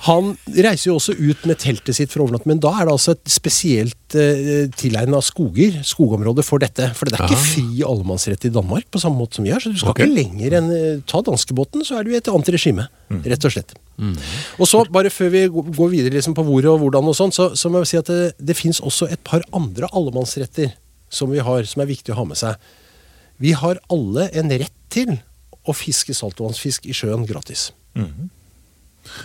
han 0.09 0.33
reiser 0.57 0.89
jo 0.89 0.95
også 0.97 1.13
ut 1.19 1.45
med 1.45 1.61
teltet 1.61 1.93
sitt 1.99 2.09
for 2.09 2.23
å 2.23 2.25
overnatte, 2.25 2.49
men 2.49 2.59
da 2.65 2.73
er 2.81 2.89
det 2.89 2.95
altså 2.97 3.13
et 3.13 3.29
spesielt 3.29 4.17
eh, 4.17 4.65
tilegna 4.73 5.21
skoger, 5.21 5.83
skogområde 5.85 6.41
for 6.43 6.57
dette. 6.65 6.89
For 6.97 7.05
det 7.05 7.19
er 7.19 7.27
ikke 7.29 7.37
Ah. 7.37 7.45
fri 7.53 7.85
allemannsrett 7.85 8.49
i 8.49 8.53
Danmark 8.57 8.89
på 8.89 8.99
samme 9.05 9.21
måte 9.21 9.37
som 9.37 9.45
vi 9.45 9.53
har, 9.53 9.61
så 9.61 9.69
du 9.69 9.77
skal 9.77 9.93
okay. 9.93 10.09
ikke 10.09 10.17
lenger 10.23 10.57
enn 10.63 10.73
eh, 10.73 11.01
ta 11.05 11.21
danskebåten, 11.21 11.85
så 11.85 12.01
er 12.01 12.09
du 12.09 12.15
i 12.15 12.17
et 12.17 12.33
annet 12.33 12.49
regime, 12.57 12.89
rett 13.21 13.45
og 13.45 13.53
slett. 13.53 13.77
Og 14.59 14.67
så, 14.67 14.83
bare 14.89 15.11
før 15.13 15.29
vi 15.33 15.43
går 15.53 15.89
videre 15.91 16.15
liksom 16.15 16.33
på 16.37 16.45
hvor 16.47 16.65
og 16.71 16.79
hvordan, 16.81 17.09
og 17.11 17.17
sånn, 17.17 17.33
så, 17.35 17.51
så 17.55 17.69
må 17.69 17.83
jeg 17.83 17.91
si 17.91 17.99
at 18.01 18.09
det, 18.09 18.33
det 18.39 18.55
fins 18.57 18.81
også 18.81 19.09
et 19.13 19.21
par 19.23 19.45
andre 19.53 19.89
allemannsretter 19.93 20.73
som 21.13 21.29
vi 21.29 21.43
har, 21.45 21.63
som 21.69 21.83
er 21.83 21.91
viktig 21.91 22.13
å 22.13 22.17
ha 22.23 22.25
med 22.25 22.39
seg. 22.39 22.57
Vi 23.43 23.53
har 23.57 23.79
alle 23.93 24.29
en 24.33 24.49
rett 24.49 24.73
til 24.93 25.17
å 25.63 25.75
fiske 25.77 26.13
saltvannsfisk 26.17 26.87
i 26.89 26.95
sjøen 26.97 27.27
gratis. 27.29 27.71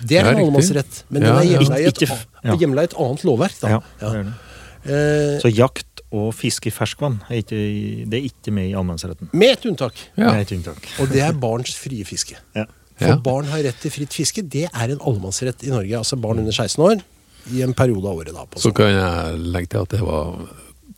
Det 0.05 0.19
er 0.19 0.27
en 0.27 0.43
allemannsrett, 0.43 1.05
men 1.09 1.23
Ja, 1.23 1.33
den 1.33 1.39
er 1.39 1.51
hjemla 1.55 1.79
i, 1.79 1.89
et 1.89 2.03
ja. 2.03 2.19
i 2.55 2.85
et 2.85 2.97
annet 2.99 3.25
lovverk. 3.27 3.59
Da. 3.63 3.77
Ja, 3.77 3.81
det 4.01 4.09
er 4.09 4.29
det. 4.29 4.37
Eh, 4.89 5.39
Så 5.43 5.51
jakt 5.53 6.03
og 6.15 6.33
fiske 6.37 6.71
i 6.71 6.73
ferskvann 6.73 7.19
er 7.29 7.43
ikke, 7.43 7.59
det 8.09 8.19
er 8.21 8.27
ikke 8.31 8.53
med 8.55 8.71
i 8.71 8.75
allemannsretten. 8.75 9.31
med 9.33 9.51
et 9.59 9.67
unntak, 9.69 9.95
er 10.17 10.41
et 10.41 10.53
unntak. 10.57 10.89
og 11.01 11.11
det 11.13 11.21
er 11.25 11.33
barns 11.33 11.75
frie 11.77 12.05
fiske. 12.09 12.39
Ja. 12.57 12.65
For 12.99 13.09
Ja. 13.09 13.17
barn 13.17 13.45
har 13.47 13.63
rett 13.63 13.79
til 13.81 13.91
fritt 13.95 14.13
fiske. 14.15 14.43
Det 14.43 14.67
er 14.69 14.91
en 14.91 14.99
allemannsrett 15.01 15.63
i 15.63 15.71
Norge. 15.71 15.99
Altså 15.99 16.19
barn 16.21 16.39
under 16.39 16.53
16 16.53 16.83
år 16.83 17.01
i 17.55 17.63
en 17.63 17.75
periode 17.75 18.05
av 18.09 18.17
året. 18.19 18.35
da. 18.35 18.45
På 18.45 18.59
Så 18.59 18.73
kan 18.75 18.91
jeg 18.91 19.39
legge 19.39 19.69
til 19.69 19.79
at 19.85 19.89
det 19.95 20.01
var 20.01 20.35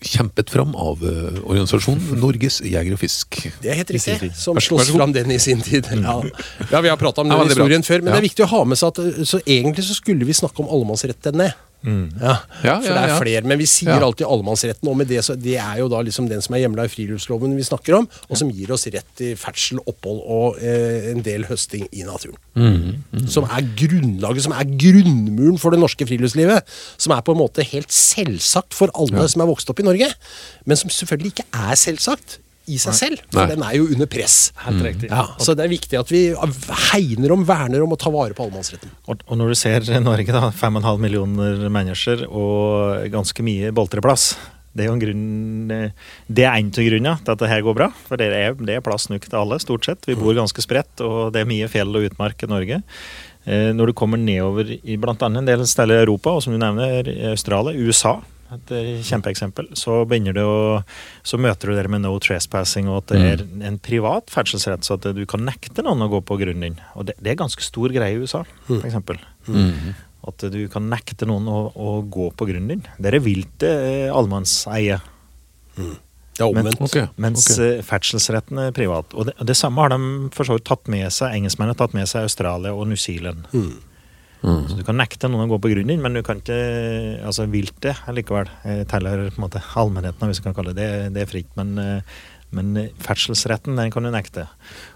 kjempet 0.00 0.49
fram 0.49 0.75
av 0.80 1.02
uh, 1.04 1.40
organisasjonen 1.45 2.16
Norges 2.19 2.61
Jeger 2.64 2.95
og 2.97 2.99
Fisk. 3.02 3.37
Det 3.61 3.69
er 3.71 3.75
helt 3.83 3.90
riktig. 3.92 4.30
Som 4.35 4.57
sloss 4.57 4.88
fram 4.95 5.12
den 5.12 5.30
i 5.30 5.38
sin 5.38 5.61
tid. 5.61 5.85
Ja, 5.92 6.23
ja 6.71 6.80
vi 6.80 6.88
har 6.88 6.97
prata 6.97 7.21
om 7.21 7.28
Ja, 7.28 7.37
den 7.37 7.49
veldig 7.49 7.57
bra. 7.61 7.83
før, 7.85 8.00
men 8.02 8.09
Ja. 8.09 8.12
det 8.16 8.25
er 8.25 8.28
viktig 8.28 8.45
å 8.47 8.49
ha 8.49 8.64
med 8.64 8.78
seg 8.78 8.88
at 8.88 9.26
Så 9.28 9.42
egentlig 9.45 9.85
så 9.85 9.95
skulle 9.95 10.25
vi 10.25 10.33
snakke 10.33 10.61
om 10.61 10.69
allemannsrettene. 10.73 11.52
Ja, 11.84 12.34
Ja, 12.64 12.75
for 12.80 12.88
det 12.92 12.96
er 13.00 13.08
ja. 13.08 13.18
flere, 13.18 13.42
men 13.49 13.58
vi 13.58 13.66
sier 13.66 13.94
Ja. 13.96 14.04
alltid 14.04 14.26
allemannsretten. 14.26 14.88
Og 14.88 14.96
med 14.96 15.08
det, 15.08 15.22
så 15.25 15.34
det 15.34 15.56
er 15.56 15.78
jo 15.78 15.88
da 15.88 16.02
liksom 16.04 16.28
den 16.28 16.42
som 16.44 16.54
er 16.54 16.60
hjemla 16.66 16.84
i 16.84 16.88
friluftsloven 16.92 17.56
vi 17.56 17.62
snakker 17.64 17.96
om, 17.99 18.08
og 18.28 18.37
som 18.37 18.50
gir 18.52 18.70
oss 18.72 18.84
rett 18.92 19.06
til 19.16 19.34
ferdsel, 19.37 19.78
opphold 19.87 20.20
og 20.26 20.58
eh, 20.60 21.10
en 21.14 21.22
del 21.25 21.44
høsting 21.49 21.87
i 21.92 22.02
naturen. 22.04 22.37
Som 23.28 23.44
er 23.49 23.64
grunnlaget, 23.76 24.42
som 24.44 24.52
er 24.52 24.64
grunnmuren 24.76 25.58
for 25.58 25.70
det 25.70 25.80
norske 25.80 26.04
friluftslivet. 26.06 26.62
Som 27.00 27.12
er 27.16 27.22
på 27.25 27.32
en 27.32 27.40
måte 27.40 27.64
helt 27.64 27.90
selvsagt 27.90 28.75
for 28.76 28.90
alle 28.94 29.26
som 29.28 29.40
er 29.40 29.46
vokst 29.50 29.70
opp 29.72 29.80
i 29.80 29.87
Norge, 29.87 30.12
men 30.66 30.76
som 30.76 30.90
selvfølgelig 30.92 31.32
ikke 31.34 31.49
er 31.70 31.75
selvsagt 31.80 32.38
i 32.70 32.78
seg 32.80 32.96
selv, 32.96 33.24
for 33.30 33.42
Nei. 33.42 33.48
den 33.54 33.64
er 33.66 33.74
jo 33.78 33.88
under 33.90 34.08
press. 34.10 34.38
Helt 34.64 34.84
riktig. 34.86 35.10
Ja, 35.10 35.26
så 35.42 35.56
det 35.58 35.66
er 35.66 35.72
viktig 35.72 35.98
at 36.00 36.12
vi 36.12 36.22
hegner 36.90 37.34
om, 37.34 37.44
verner 37.48 37.84
om 37.84 37.96
og 37.96 38.00
tar 38.00 38.14
vare 38.14 38.36
på 38.36 38.46
allemannsretten. 38.46 38.94
Og, 39.10 39.26
og 39.26 39.40
når 39.40 39.52
du 39.52 39.58
ser 39.58 39.90
Norge, 40.04 40.32
da, 40.34 40.48
5,5 40.54 41.02
millioner 41.02 41.66
mennesker 41.72 42.24
og 42.28 43.10
ganske 43.12 43.46
mye 43.46 43.74
boltreplass 43.74 44.32
det 44.70 44.84
er 44.84 44.86
jo 44.86 44.94
en 44.94 45.02
grunn 45.02 45.70
Det 46.30 46.44
er 46.46 46.52
en 46.54 46.68
av 46.70 46.86
grunnene 46.86 47.16
til 47.24 47.34
at 47.34 47.42
det 47.42 47.50
her 47.50 47.64
går 47.66 47.74
bra. 47.74 47.88
For 48.06 48.20
det 48.20 48.28
er, 48.30 48.54
det 48.54 48.76
er 48.76 48.84
plass 48.84 49.08
nok 49.10 49.26
til 49.26 49.40
alle, 49.40 49.58
stort 49.62 49.88
sett. 49.88 50.06
Vi 50.06 50.18
bor 50.18 50.36
ganske 50.36 50.62
spredt, 50.62 51.02
og 51.02 51.32
det 51.34 51.42
er 51.42 51.50
mye 51.50 51.70
fjell 51.70 51.90
og 51.90 52.06
utmark 52.06 52.44
i 52.46 52.50
Norge. 52.50 52.82
Eh, 53.50 53.70
når 53.74 53.90
du 53.90 53.96
kommer 53.98 54.20
nedover 54.20 54.70
i 54.70 54.98
bl.a. 55.00 55.16
en 55.26 55.48
del 55.48 55.66
steder 55.66 55.98
i 55.98 56.04
Europa, 56.04 56.36
og 56.36 56.44
som 56.44 56.54
du 56.54 56.60
nevner, 56.62 57.10
Australia, 57.32 57.74
USA 57.74 58.20
et 58.57 58.73
eh, 58.76 58.90
kjempeeksempel. 59.07 59.71
Så 59.78 60.00
begynner 60.11 60.35
du 60.37 60.42
å 60.45 60.83
Så 61.26 61.38
møter 61.40 61.71
du 61.71 61.76
det 61.76 61.87
med 61.92 62.02
no 62.04 62.12
trespassing, 62.23 62.88
og 62.90 63.02
at 63.04 63.12
det 63.14 63.21
er 63.33 63.45
en 63.69 63.78
privat 63.78 64.30
ferdselsrett, 64.33 64.85
så 64.87 64.97
at 64.99 65.09
du 65.16 65.23
kan 65.30 65.45
nekte 65.47 65.85
noen 65.87 66.02
å 66.02 66.11
gå 66.12 66.21
på 66.26 66.38
grunnen 66.40 66.61
din. 66.69 66.78
Og 66.99 67.07
det, 67.11 67.16
det 67.21 67.35
er 67.35 67.40
ganske 67.42 67.62
stor 67.64 67.92
greie 67.95 68.16
i 68.16 68.21
USA, 68.23 68.45
for 68.66 68.87
eksempel. 68.88 69.21
At 70.28 70.45
du 70.52 70.61
kan 70.69 70.88
nekte 70.92 71.25
noen 71.28 71.47
å, 71.49 71.61
å 71.73 71.97
gå 72.04 72.30
på 72.37 72.47
grunnen 72.50 72.69
din. 72.75 72.83
Der 73.00 73.16
er 73.16 73.25
viltet 73.25 73.71
eh, 73.71 74.11
allemannseie. 74.12 75.00
Det 75.76 76.45
er 76.45 76.49
omvendt. 76.49 76.80
Ok, 76.80 76.97
Mens 77.21 77.47
ok. 77.50 77.59
eh, 77.64 77.80
ferdselsretten 77.85 78.61
er 78.66 78.75
privat. 78.76 79.12
Og 79.14 79.28
det, 79.28 79.35
det 79.45 79.57
samme 79.59 79.83
har 79.85 79.92
de 79.92 80.30
for 80.37 80.49
så 80.49 80.57
vidt 80.57 80.66
tatt 80.69 80.88
med 80.92 81.09
seg, 81.12 81.35
engelskmennene 81.37 81.75
har 81.76 81.80
tatt 81.83 81.97
med 81.97 82.09
seg 82.11 82.28
Australia 82.28 82.73
og 82.76 82.88
New 82.88 83.00
Zealand. 83.00 83.49
Mm. 83.52 83.78
Så 84.40 84.78
du 84.78 84.85
kan 84.87 84.97
nekte 84.97 85.28
noen 85.28 85.44
å 85.44 85.50
gå 85.52 85.61
på 85.61 85.70
grunnen 85.75 85.92
din, 85.92 86.02
men 86.02 86.16
du 86.16 86.23
kan 86.25 86.40
ikke 86.40 86.59
Altså, 87.26 87.44
viltet 87.52 87.99
likevel 88.16 88.49
eh, 88.64 88.82
teller 88.88 89.28
på 89.28 89.40
en 89.40 89.47
måte 89.47 89.62
allmennheten, 89.78 90.30
hvis 90.30 90.40
vi 90.40 90.47
kan 90.49 90.56
kalle 90.56 90.75
det 90.76 90.87
det. 90.87 91.14
Det 91.16 91.25
er 91.25 91.28
fritt. 91.30 91.50
Men, 91.59 91.75
eh, 91.78 92.20
men 92.56 92.73
ferdselsretten, 93.04 93.76
den 93.78 93.92
kan 93.94 94.06
du 94.06 94.11
nekte. 94.11 94.47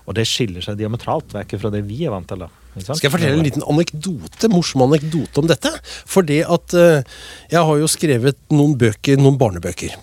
Og 0.08 0.16
det 0.16 0.24
skiller 0.26 0.64
seg 0.64 0.78
diametralt 0.80 1.36
vekk 1.36 1.58
fra 1.60 1.70
det 1.74 1.84
vi 1.86 2.00
er 2.06 2.14
vant 2.14 2.26
til. 2.30 2.46
da. 2.46 2.48
Skal 2.80 3.04
jeg 3.06 3.12
fortelle 3.14 3.38
en 3.38 3.46
liten 3.46 3.66
anekdote, 3.70 4.50
morsom 4.50 4.82
anekdote 4.88 5.42
om 5.42 5.50
dette? 5.50 5.70
For 6.10 6.26
det 6.26 6.40
at 6.50 6.74
eh, 6.74 7.20
jeg 7.52 7.62
har 7.68 7.78
jo 7.78 7.90
skrevet 7.90 8.40
noen 8.54 8.74
bøker, 8.80 9.20
noen 9.20 9.38
barnebøker. 9.38 9.94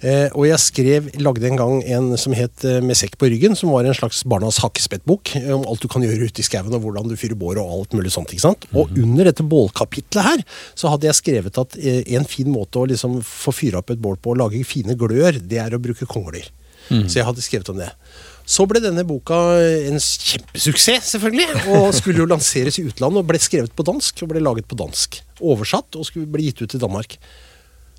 Eh, 0.00 0.32
og 0.32 0.46
jeg 0.48 0.60
skrev, 0.64 1.08
lagde 1.20 1.44
en 1.44 1.58
gang 1.60 1.82
en 1.92 2.06
som 2.16 2.32
het 2.32 2.62
eh, 2.64 2.78
Med 2.80 2.96
sekk 2.96 3.18
på 3.20 3.28
ryggen, 3.28 3.52
som 3.58 3.68
var 3.74 3.84
en 3.84 3.96
slags 3.96 4.22
barnas 4.24 4.62
hakkespettbok 4.64 5.34
eh, 5.36 5.50
om 5.52 5.66
alt 5.68 5.82
du 5.84 5.90
kan 5.92 6.04
gjøre 6.04 6.30
ute 6.30 6.40
i 6.40 6.46
skauen, 6.46 6.72
og 6.72 6.86
hvordan 6.86 7.10
du 7.10 7.18
fyrer 7.20 7.36
bål 7.36 7.60
og 7.60 7.74
alt 7.74 7.96
mulig 7.98 8.14
sånt. 8.14 8.32
ikke 8.32 8.46
sant? 8.46 8.64
Og 8.72 8.94
under 8.96 9.28
dette 9.28 9.44
bålkapitlet 9.44 10.24
her, 10.24 10.46
så 10.78 10.94
hadde 10.94 11.10
jeg 11.10 11.18
skrevet 11.20 11.60
at 11.60 11.76
en 11.80 12.24
fin 12.28 12.48
måte 12.48 12.80
å 12.80 12.86
liksom 12.88 13.18
få 13.26 13.52
fyre 13.52 13.82
opp 13.82 13.92
et 13.92 14.00
bål 14.00 14.16
på 14.16 14.32
og 14.32 14.40
lage 14.40 14.64
fine 14.64 14.96
glør, 14.96 15.36
det 15.36 15.60
er 15.60 15.76
å 15.76 15.82
bruke 15.82 16.08
kongler. 16.08 16.48
Så 16.90 17.20
jeg 17.20 17.26
hadde 17.26 17.44
skrevet 17.44 17.68
om 17.70 17.78
det. 17.78 17.90
Så 18.50 18.64
ble 18.66 18.80
denne 18.82 19.04
boka 19.06 19.36
en 19.60 20.00
kjempesuksess, 20.00 21.12
selvfølgelig. 21.12 21.60
Og 21.76 21.92
skulle 21.94 22.24
jo 22.24 22.26
lanseres 22.30 22.80
i 22.80 22.86
utlandet 22.88 23.22
og 23.22 23.28
ble 23.28 23.38
skrevet 23.42 23.74
på 23.76 23.86
dansk 23.86 24.24
og 24.24 24.32
ble 24.32 24.42
laget 24.42 24.66
på 24.70 24.78
dansk. 24.80 25.20
Oversatt 25.38 26.00
og 26.00 26.08
skulle 26.08 26.30
bli 26.30 26.48
gitt 26.48 26.64
ut 26.64 26.74
i 26.74 26.82
Danmark. 26.82 27.14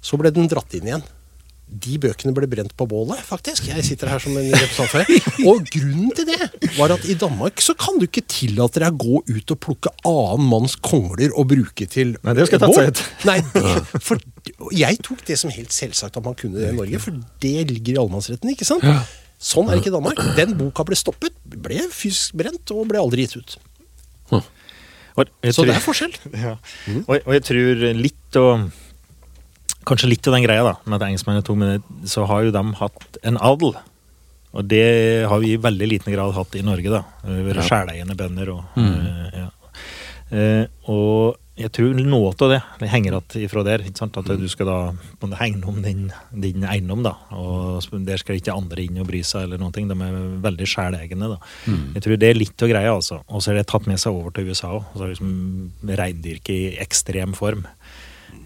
Så 0.04 0.20
ble 0.20 0.34
den 0.36 0.50
dratt 0.52 0.76
inn 0.76 0.90
igjen. 0.90 1.06
De 1.72 1.96
bøkene 2.04 2.34
ble 2.36 2.50
brent 2.52 2.74
på 2.76 2.84
bålet, 2.92 3.22
faktisk. 3.24 3.70
Jeg 3.72 3.86
sitter 3.88 4.10
her 4.12 4.20
som 4.20 4.36
en 4.36 4.50
representant 4.52 4.92
for. 4.92 5.48
Og 5.48 5.64
grunnen 5.72 6.12
til 6.18 6.28
det 6.28 6.50
var 6.76 6.92
at 6.98 7.06
i 7.08 7.16
Danmark 7.16 7.64
så 7.64 7.76
kan 7.80 7.96
du 8.02 8.04
ikke 8.10 8.26
tillate 8.28 8.84
deg 8.84 8.92
å 8.92 9.00
gå 9.00 9.22
ut 9.30 9.54
og 9.56 9.60
plukke 9.64 9.94
annen 10.10 10.50
manns 10.52 10.76
kongler 10.84 11.32
og 11.32 11.48
bruke 11.54 11.88
til 11.88 12.18
Nei, 12.26 12.36
det 12.36 12.50
skal 12.50 12.60
jeg 12.60 12.66
ta 12.66 12.72
seg 12.76 12.84
bål. 12.84 12.92
ut. 12.92 13.26
Nei, 13.30 13.40
for 14.08 14.76
jeg 14.76 15.00
tok 15.08 15.24
det 15.32 15.40
som 15.40 15.54
helt 15.56 15.72
selvsagt 15.76 16.20
at 16.20 16.28
man 16.28 16.36
kunne 16.38 16.60
det 16.60 16.74
i 16.74 16.78
Norge, 16.78 17.00
for 17.04 17.16
det 17.46 17.56
ligger 17.72 17.96
i 17.96 18.02
allemannsretten, 18.04 18.52
ikke 18.52 18.68
sant? 18.68 18.84
Sånn 19.42 19.72
er 19.72 19.78
det 19.80 19.86
ikke 19.86 19.94
i 19.94 19.96
Danmark. 20.00 20.20
Den 20.38 20.58
boka 20.60 20.86
ble 20.88 21.00
stoppet, 21.00 21.40
ble 21.56 21.80
fysisk 21.96 22.36
brent 22.44 22.76
og 22.76 22.84
ble 22.92 23.00
aldri 23.02 23.26
gitt 23.30 23.40
ut. 23.40 23.60
Så 24.32 25.66
det 25.68 25.76
er 25.76 25.84
forskjell. 25.84 26.14
Ja. 26.46 26.54
Og, 27.06 27.18
og 27.26 27.34
jeg 27.36 27.44
tror 27.48 27.82
litt 27.98 28.38
og 28.40 28.70
Kanskje 29.88 30.12
litt 30.12 30.28
av 30.30 30.36
den 30.38 30.46
greia 30.46 30.66
da, 30.66 30.76
med 30.86 31.00
at 31.00 31.08
engelskmennene 31.08 31.46
tok 31.46 31.58
med 31.58 31.72
det, 31.74 32.10
så 32.12 32.28
har 32.30 32.46
jo 32.46 32.54
de 32.54 32.66
hatt 32.78 33.22
en 33.28 33.40
adel. 33.42 33.76
Og 34.52 34.68
det 34.68 34.86
har 35.32 35.40
vi 35.42 35.54
i 35.54 35.62
veldig 35.62 35.88
liten 35.88 36.14
grad 36.14 36.36
hatt 36.36 36.58
i 36.60 36.66
Norge, 36.66 36.92
da. 36.92 37.04
Vært 37.24 37.66
sjæleiende 37.70 38.18
bønder 38.20 38.52
og 38.52 38.82
eh, 38.82 39.38
ja. 39.40 39.48
uh, 40.36 40.66
og 40.92 41.40
jeg 41.62 41.70
tror 41.76 41.98
noe 42.00 42.32
av 42.32 42.50
det, 42.50 42.60
det 42.80 42.90
henger 42.90 43.18
igjen 43.18 43.46
ifra 43.46 43.64
der. 43.66 43.84
At 43.84 44.30
du 44.40 44.48
skal 44.50 44.70
da 44.70 44.78
på 45.22 45.30
hegne 45.38 45.68
om 45.70 45.82
din, 45.84 46.06
din 46.32 46.66
eiendom, 46.66 47.04
da. 47.06 47.14
Og 47.38 47.84
der 48.08 48.22
skal 48.22 48.40
ikke 48.40 48.56
andre 48.56 48.86
inn 48.88 49.02
og 49.02 49.10
bry 49.10 49.22
seg 49.28 49.46
eller 49.46 49.62
noen 49.62 49.76
ting. 49.76 49.90
De 49.92 49.98
er 49.98 50.18
veldig 50.46 50.68
sjælegne, 50.70 51.34
da. 51.36 51.38
Jeg 51.98 52.06
tror 52.06 52.22
det 52.24 52.32
er 52.32 52.40
litt 52.40 52.66
av 52.66 52.72
greia, 52.72 52.96
altså. 52.96 53.22
Og 53.30 53.44
så 53.44 53.52
er 53.52 53.62
det 53.62 53.68
tatt 53.72 53.90
med 53.90 54.02
seg 54.02 54.16
over 54.16 54.34
til 54.36 54.50
USA 54.50 54.72
òg. 54.80 54.88
Så 54.96 55.04
er 55.04 55.12
det 55.12 55.18
liksom 55.18 55.92
reindyrket 56.02 56.56
i 56.56 56.72
ekstrem 56.82 57.36
form. 57.38 57.68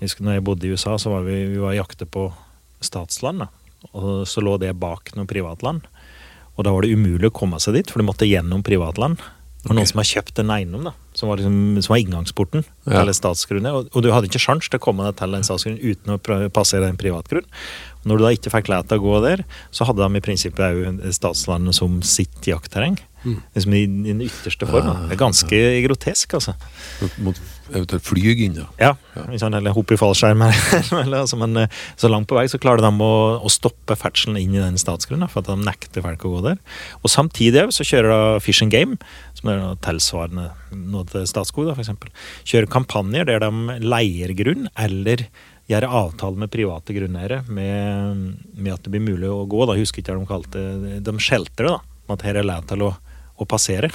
Husker 0.02 0.26
når 0.28 0.38
jeg 0.40 0.46
bodde 0.48 0.68
i 0.68 0.74
USA, 0.76 0.98
så 1.02 1.12
var 1.14 1.26
vi, 1.28 1.38
vi 1.54 1.62
var 1.62 1.76
jakte 1.78 2.08
på 2.10 2.28
statsland. 2.84 3.46
Da. 3.46 3.50
Og 3.94 4.26
så 4.30 4.44
lå 4.44 4.58
det 4.62 4.74
bak 4.80 5.14
noe 5.16 5.28
privatland. 5.30 5.86
Og 6.56 6.64
da 6.68 6.72
var 6.72 6.86
det 6.86 6.94
umulig 6.96 7.30
å 7.32 7.36
komme 7.36 7.60
seg 7.64 7.76
dit, 7.78 7.90
for 7.92 8.00
du 8.02 8.08
måtte 8.08 8.28
gjennom 8.28 8.64
privatland. 8.64 9.20
Og 9.66 9.74
noen 9.74 9.88
som 9.90 9.98
har 9.98 10.06
kjøpt 10.06 10.38
en 10.44 10.52
eiendom, 10.54 10.84
da, 10.86 10.92
som 11.18 11.32
var, 11.32 11.40
liksom, 11.42 11.82
som 11.82 11.94
var 11.96 12.02
inngangsporten 12.04 12.62
Ja. 12.86 13.02
til 13.02 13.16
statsgrunnet. 13.18 13.74
Og, 13.74 13.88
og 13.98 14.04
du 14.06 14.12
hadde 14.14 14.30
ikke 14.30 14.42
sjans 14.44 14.70
til 14.70 14.78
å 14.78 14.84
komme 14.84 15.08
deg 15.08 15.18
til 15.18 15.34
en 15.34 15.48
statsgrunn 15.48 15.80
uten 15.82 16.14
å 16.14 16.20
passere 16.54 16.92
en 16.92 17.00
privatgrunn. 17.02 17.48
Når 18.06 18.18
du 18.18 18.26
da 18.26 18.32
ikke 18.36 18.54
fikk 18.54 18.72
lov 18.72 18.86
til 18.90 19.02
å 19.02 19.06
gå 19.06 19.20
der, 19.26 19.44
så 19.74 19.88
hadde 19.90 20.06
de 20.06 20.20
i 20.20 20.24
prinsippet 20.24 20.66
òg 20.66 21.04
statslandet 21.16 21.78
som 21.78 22.00
sitt 22.06 22.50
jaktterreng. 22.50 23.00
Liksom 23.26 23.74
i, 23.74 23.82
i 23.84 24.12
den 24.12 24.22
ytterste 24.22 24.68
form. 24.70 24.86
Ja, 24.86 24.96
Det 25.10 25.16
er 25.16 25.22
ganske 25.24 25.62
grotesk, 25.88 26.36
altså. 26.38 26.54
Mot 27.26 27.40
eventuelt 27.72 28.06
flyg 28.06 28.44
inn, 28.46 28.60
ja. 28.62 28.68
Ja, 28.78 29.48
eller 29.48 29.74
hoppe 29.74 29.96
i 29.96 30.00
fallskjerm. 30.00 30.44
altså, 31.22 31.40
men 31.42 31.58
eh, 31.64 31.80
så 31.98 32.12
langt 32.12 32.30
på 32.30 32.38
vei 32.38 32.46
så 32.52 32.60
klarer 32.62 32.86
de 32.86 32.92
å, 33.02 33.16
å 33.42 33.52
stoppe 33.52 33.98
ferdselen 33.98 34.38
inn 34.38 34.54
i 34.54 34.62
den 34.62 34.78
statsgrunnen, 34.82 35.32
for 35.32 35.42
at 35.42 35.50
de 35.50 35.66
nekter 35.66 36.06
folk 36.06 36.28
å 36.28 36.36
gå 36.36 36.44
der. 36.52 36.62
Og 37.02 37.10
samtidig 37.12 37.66
så 37.74 37.88
kjører 37.88 38.14
da 38.14 38.22
Fish 38.46 38.62
and 38.62 38.74
Game, 38.76 39.00
som 39.40 39.50
er 39.50 39.62
noe 39.64 39.82
tilsvarende 39.86 40.52
noe 40.76 41.06
til 41.10 41.26
Statskog, 41.30 41.70
da, 41.70 41.76
eksempel, 41.80 42.12
kjører 42.48 42.70
kampanjer 42.72 43.28
der 43.30 43.44
de 43.46 43.80
leier 43.86 44.34
grunn, 44.38 44.70
eller 44.78 45.26
gjør 45.72 45.88
avtale 45.90 46.38
med 46.38 46.52
private 46.54 46.94
grunneiere 46.94 47.42
med, 47.50 48.22
med 48.54 48.74
at 48.76 48.86
det 48.86 48.94
blir 48.94 49.04
mulig 49.06 49.32
å 49.32 49.46
gå. 49.50 49.64
da, 49.66 49.76
Jeg 49.76 49.88
husker 49.88 50.04
ikke 50.04 50.14
hva 50.14 50.22
de 50.22 50.30
kalte 50.30 50.64
det. 50.84 51.00
De 51.08 51.16
skjelter 51.18 51.68
det, 51.68 51.74
da. 51.74 52.14
At 52.16 52.26
her 52.28 52.38
er 52.38 52.46
lov 52.46 52.68
til 52.70 52.86
å, 52.86 52.92
å 53.42 53.50
passere. 53.50 53.90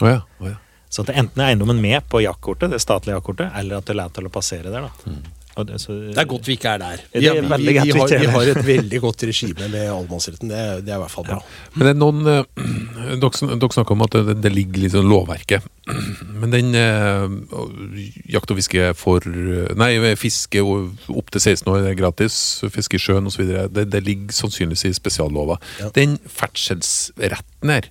Oh 0.00 0.08
ja. 0.08 0.22
oh 0.40 0.46
ja. 0.48 0.56
Så 0.90 1.02
at 1.04 1.10
det 1.10 1.18
enten 1.20 1.42
er 1.42 1.52
eiendommen 1.52 1.78
med 1.82 2.06
på 2.08 2.22
jaktkortet, 2.24 2.72
det 2.72 2.80
statlige 2.82 3.18
jaktkortet, 3.18 3.52
eller 3.60 3.78
at 3.78 3.86
det 3.86 3.92
er 3.92 3.98
lov 4.00 4.14
til 4.16 4.26
å 4.26 4.32
passere 4.32 4.72
der. 4.72 4.88
da. 4.88 5.12
Og 5.12 5.39
det, 5.66 5.80
så, 5.82 5.92
Det 6.14 6.18
er 6.22 6.28
godt 6.30 6.46
vi 6.48 6.54
ikke 6.56 6.68
er 6.76 6.78
der. 6.80 7.00
Vi, 7.12 7.26
er 7.26 7.40
Vi, 7.42 7.56
vi, 7.66 7.72
vi, 7.82 7.90
har, 7.98 8.12
vi 8.22 8.26
har 8.32 8.50
et 8.52 8.60
veldig 8.66 9.00
godt 9.02 9.24
regime 9.28 9.66
med 9.72 9.80
allemannsretten. 9.90 10.48
Det, 10.48 10.56
er- 10.58 10.80
det 10.86 10.92
er 10.94 11.00
i 11.00 11.02
hvert 11.02 11.10
fall 11.10 11.26
bra. 11.26 11.38
Men 11.74 11.86
det 11.86 11.92
er 11.94 11.98
noen 11.98 12.20
eh, 12.30 12.64
Dere, 13.20 13.56
dere 13.58 13.74
snakker 13.74 13.96
om 13.96 14.04
at 14.06 14.14
det, 14.14 14.36
det 14.44 14.52
ligger 14.54 14.84
litt 14.84 14.94
sånn 14.94 15.08
lovverket. 15.10 15.66
Men 16.40 16.54
den 16.54 16.70
eh, 16.78 17.26
jakt 18.36 18.50
og 18.54 18.60
fiske 18.60 18.90
for 18.98 19.26
Nei, 19.80 19.90
fiske 20.20 20.62
opptil 20.62 21.18
opp 21.20 21.30
til 21.34 21.42
16 21.42 21.72
år 21.74 21.90
er 21.90 21.98
gratis. 21.98 22.36
Fiske 22.72 22.96
i 22.96 23.02
sjøen 23.02 23.26
osv. 23.28 23.42
Det, 23.74 23.88
det 23.92 24.04
ligger 24.06 24.32
sannsynligvis 24.36 24.86
i 24.88 24.94
spesiallova. 24.96 25.58
Ja. 25.82 25.90
Den 25.96 26.16
ferdselsretten 26.30 27.72
her, 27.74 27.90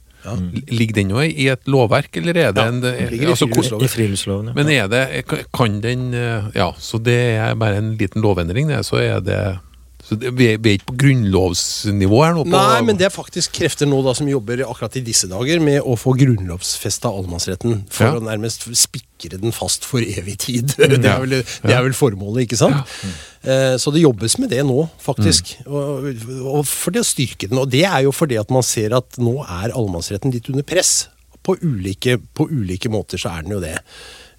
ligger 0.67 0.95
den 0.99 1.11
noe 1.13 1.27
i 1.29 1.47
et 1.51 1.67
lovverk, 1.69 2.11
eller 2.19 2.37
er 2.37 2.51
det 2.51 2.61
Ja, 2.61 2.67
en 2.67 2.83
i 2.83 3.23
altså. 3.25 3.79
I 3.79 3.87
friluftsloven, 3.87 4.51
ja. 4.51 4.53
Men 4.57 4.69
er 4.73 4.87
det 4.91 5.25
Kan 5.55 5.79
den 5.81 6.13
eh, 6.13 6.49
Ja, 6.55 6.73
så 6.77 6.99
det 7.01 7.17
er 7.39 7.55
bare 7.55 7.79
en 7.79 7.95
liten 7.97 8.21
lovendring, 8.21 8.67
det. 8.67 8.83
Så 8.85 8.99
er 8.99 9.19
det 9.23 9.41
så 10.09 10.15
det, 10.17 10.31
vi, 10.39 10.47
er, 10.53 10.57
vi 10.57 10.71
er 10.71 10.77
ikke 10.79 10.87
på 10.89 10.95
grunnlovsnivå 11.03 12.21
her 12.23 12.33
nå? 12.33 12.43
På, 12.47 12.49
Nei, 12.55 12.79
men 12.87 12.97
det 12.97 13.05
er 13.09 13.13
faktisk 13.13 13.53
krefter 13.59 13.85
nå 13.89 13.99
da 14.05 14.15
som 14.17 14.29
jobber 14.31 14.63
akkurat 14.65 14.95
i 14.97 15.03
disse 15.05 15.27
dager 15.29 15.61
med 15.61 15.83
å 15.85 15.93
få 15.99 16.15
grunnlovfesta 16.17 17.11
allemannsretten. 17.11 17.83
For 17.93 18.07
Ja. 18.07 18.15
å 18.17 18.23
nærmest 18.25 18.65
spikre 18.79 19.37
den 19.37 19.53
fast 19.53 19.85
for 19.85 20.01
evig 20.01 20.37
tid. 20.47 20.73
Det 20.79 21.03
er 21.05 21.19
vel, 21.21 21.35
det 21.43 21.75
er 21.75 21.83
vel 21.85 21.93
formålet, 21.93 22.47
ikke 22.47 22.57
sant? 22.57 22.79
Eh, 23.05 23.13
Så 23.39 23.93
det 23.95 24.01
jobbes 24.03 24.33
med 24.41 24.49
det 24.51 24.65
nå, 24.67 24.81
faktisk. 24.99 25.53
Og, 25.63 26.09
og 26.43 26.65
for 26.67 26.91
det 26.91 27.05
å 27.05 27.07
styrke 27.07 27.47
den. 27.47 27.61
Og 27.61 27.69
det 27.71 27.85
er 27.87 28.03
jo 28.03 28.11
fordi 28.11 28.35
at 28.35 28.51
man 28.51 28.65
ser 28.67 28.91
at 28.97 29.15
nå 29.21 29.37
er 29.45 29.71
allemannsretten 29.71 30.33
litt 30.35 30.49
under 30.51 30.65
press. 30.67 31.07
På 31.47 31.55
ulike, 31.63 32.17
på 32.35 32.49
ulike 32.51 32.91
måter 32.91 33.21
så 33.21 33.31
er 33.37 33.47
den 33.47 33.55
jo 33.55 33.61
det. 33.63 33.77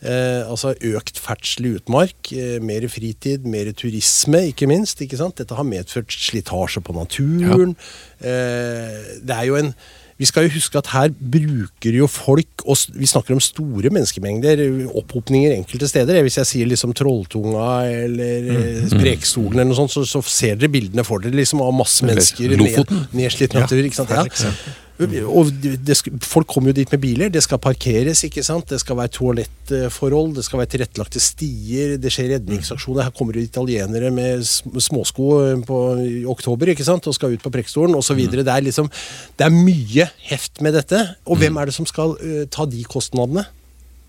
Eh, 0.01 0.49
altså 0.49 0.73
økt 0.97 1.19
ferdsel 1.21 1.67
i 1.69 1.75
utmark, 1.77 2.31
eh, 2.33 2.57
mer 2.65 2.87
fritid, 2.89 3.45
mer 3.45 3.69
turisme, 3.77 4.47
ikke 4.49 4.69
minst. 4.71 5.01
ikke 5.01 5.19
sant? 5.21 5.37
Dette 5.37 5.55
har 5.55 5.65
medført 5.65 6.09
slitasje 6.09 6.81
på 6.81 6.95
naturen. 6.97 7.77
Eh, 8.21 9.21
det 9.21 9.37
er 9.37 9.45
jo 9.45 9.57
en 9.57 9.75
vi 10.21 10.29
skal 10.29 10.45
jo 10.45 10.53
huske 10.53 10.77
at 10.77 10.91
her 10.93 11.13
bruker 11.17 11.95
jo 11.97 12.07
folk 12.11 12.65
og 12.69 12.77
Vi 12.93 13.09
snakker 13.09 13.33
om 13.33 13.41
store 13.41 13.89
menneskemengder, 13.89 14.61
opphopninger 15.01 15.55
enkelte 15.55 15.89
steder. 15.89 16.21
Hvis 16.27 16.37
jeg 16.43 16.49
sier 16.51 16.69
liksom 16.69 16.93
Trolltunga 16.97 17.71
eller 17.89 18.51
mm. 18.51 18.91
Sprekstolen 18.93 19.57
eller 19.63 19.71
noe 19.73 19.79
sånt, 19.79 19.95
så, 19.95 20.05
så 20.05 20.21
ser 20.29 20.61
dere 20.61 20.73
bildene 20.75 21.07
for 21.09 21.25
dere 21.25 21.41
liksom 21.41 21.65
av 21.65 21.73
masse 21.77 22.05
mennesker. 22.05 22.53
Lofoten. 22.61 23.07
Ned, 23.07 23.17
nedslitt 23.23 23.57
natur. 23.57 23.81
ikke 23.81 24.03
sant? 24.03 24.13
Ja. 24.13 24.77
Og 25.01 25.49
det, 25.63 25.79
det 25.87 25.97
folk 26.27 26.49
kommer 26.51 26.71
jo 26.71 26.77
dit 26.81 26.91
med 26.93 27.01
biler. 27.01 27.31
Det 27.33 27.43
skal 27.45 27.61
parkeres, 27.63 28.21
ikke 28.27 28.45
sant. 28.45 28.69
Det 28.69 28.81
skal 28.83 28.99
være 28.99 29.13
toalettforhold, 29.17 30.35
det 30.37 30.45
skal 30.45 30.61
være 30.61 30.73
tilrettelagte 30.75 31.23
stier, 31.25 31.95
det 32.01 32.13
skjer 32.13 32.35
redningsaksjoner. 32.35 33.07
Her 33.07 33.15
kommer 33.17 33.39
det 33.39 33.47
italienere 33.49 34.13
med 34.15 34.45
småsko 34.45 35.31
eh, 35.45 35.55
på, 35.67 35.79
i 36.05 36.25
oktober 36.29 36.75
ikke 36.75 36.87
sant? 36.87 37.09
og 37.09 37.17
skal 37.17 37.37
ut 37.37 37.45
på 37.45 37.53
Preikestolen 37.55 37.97
osv. 37.97 38.21
Det 38.31 38.45
er 38.45 38.67
liksom 38.67 38.91
Det 39.39 39.47
er 39.47 39.55
mye 39.55 40.11
heft 40.29 40.61
med 40.61 40.77
dette. 40.77 41.01
Og 41.25 41.41
hvem 41.41 41.57
er 41.57 41.71
det 41.71 41.77
som 41.77 41.89
skal 41.89 42.17
uh, 42.21 42.45
ta 42.53 42.69
de 42.69 42.85
kostnadene? 42.85 43.47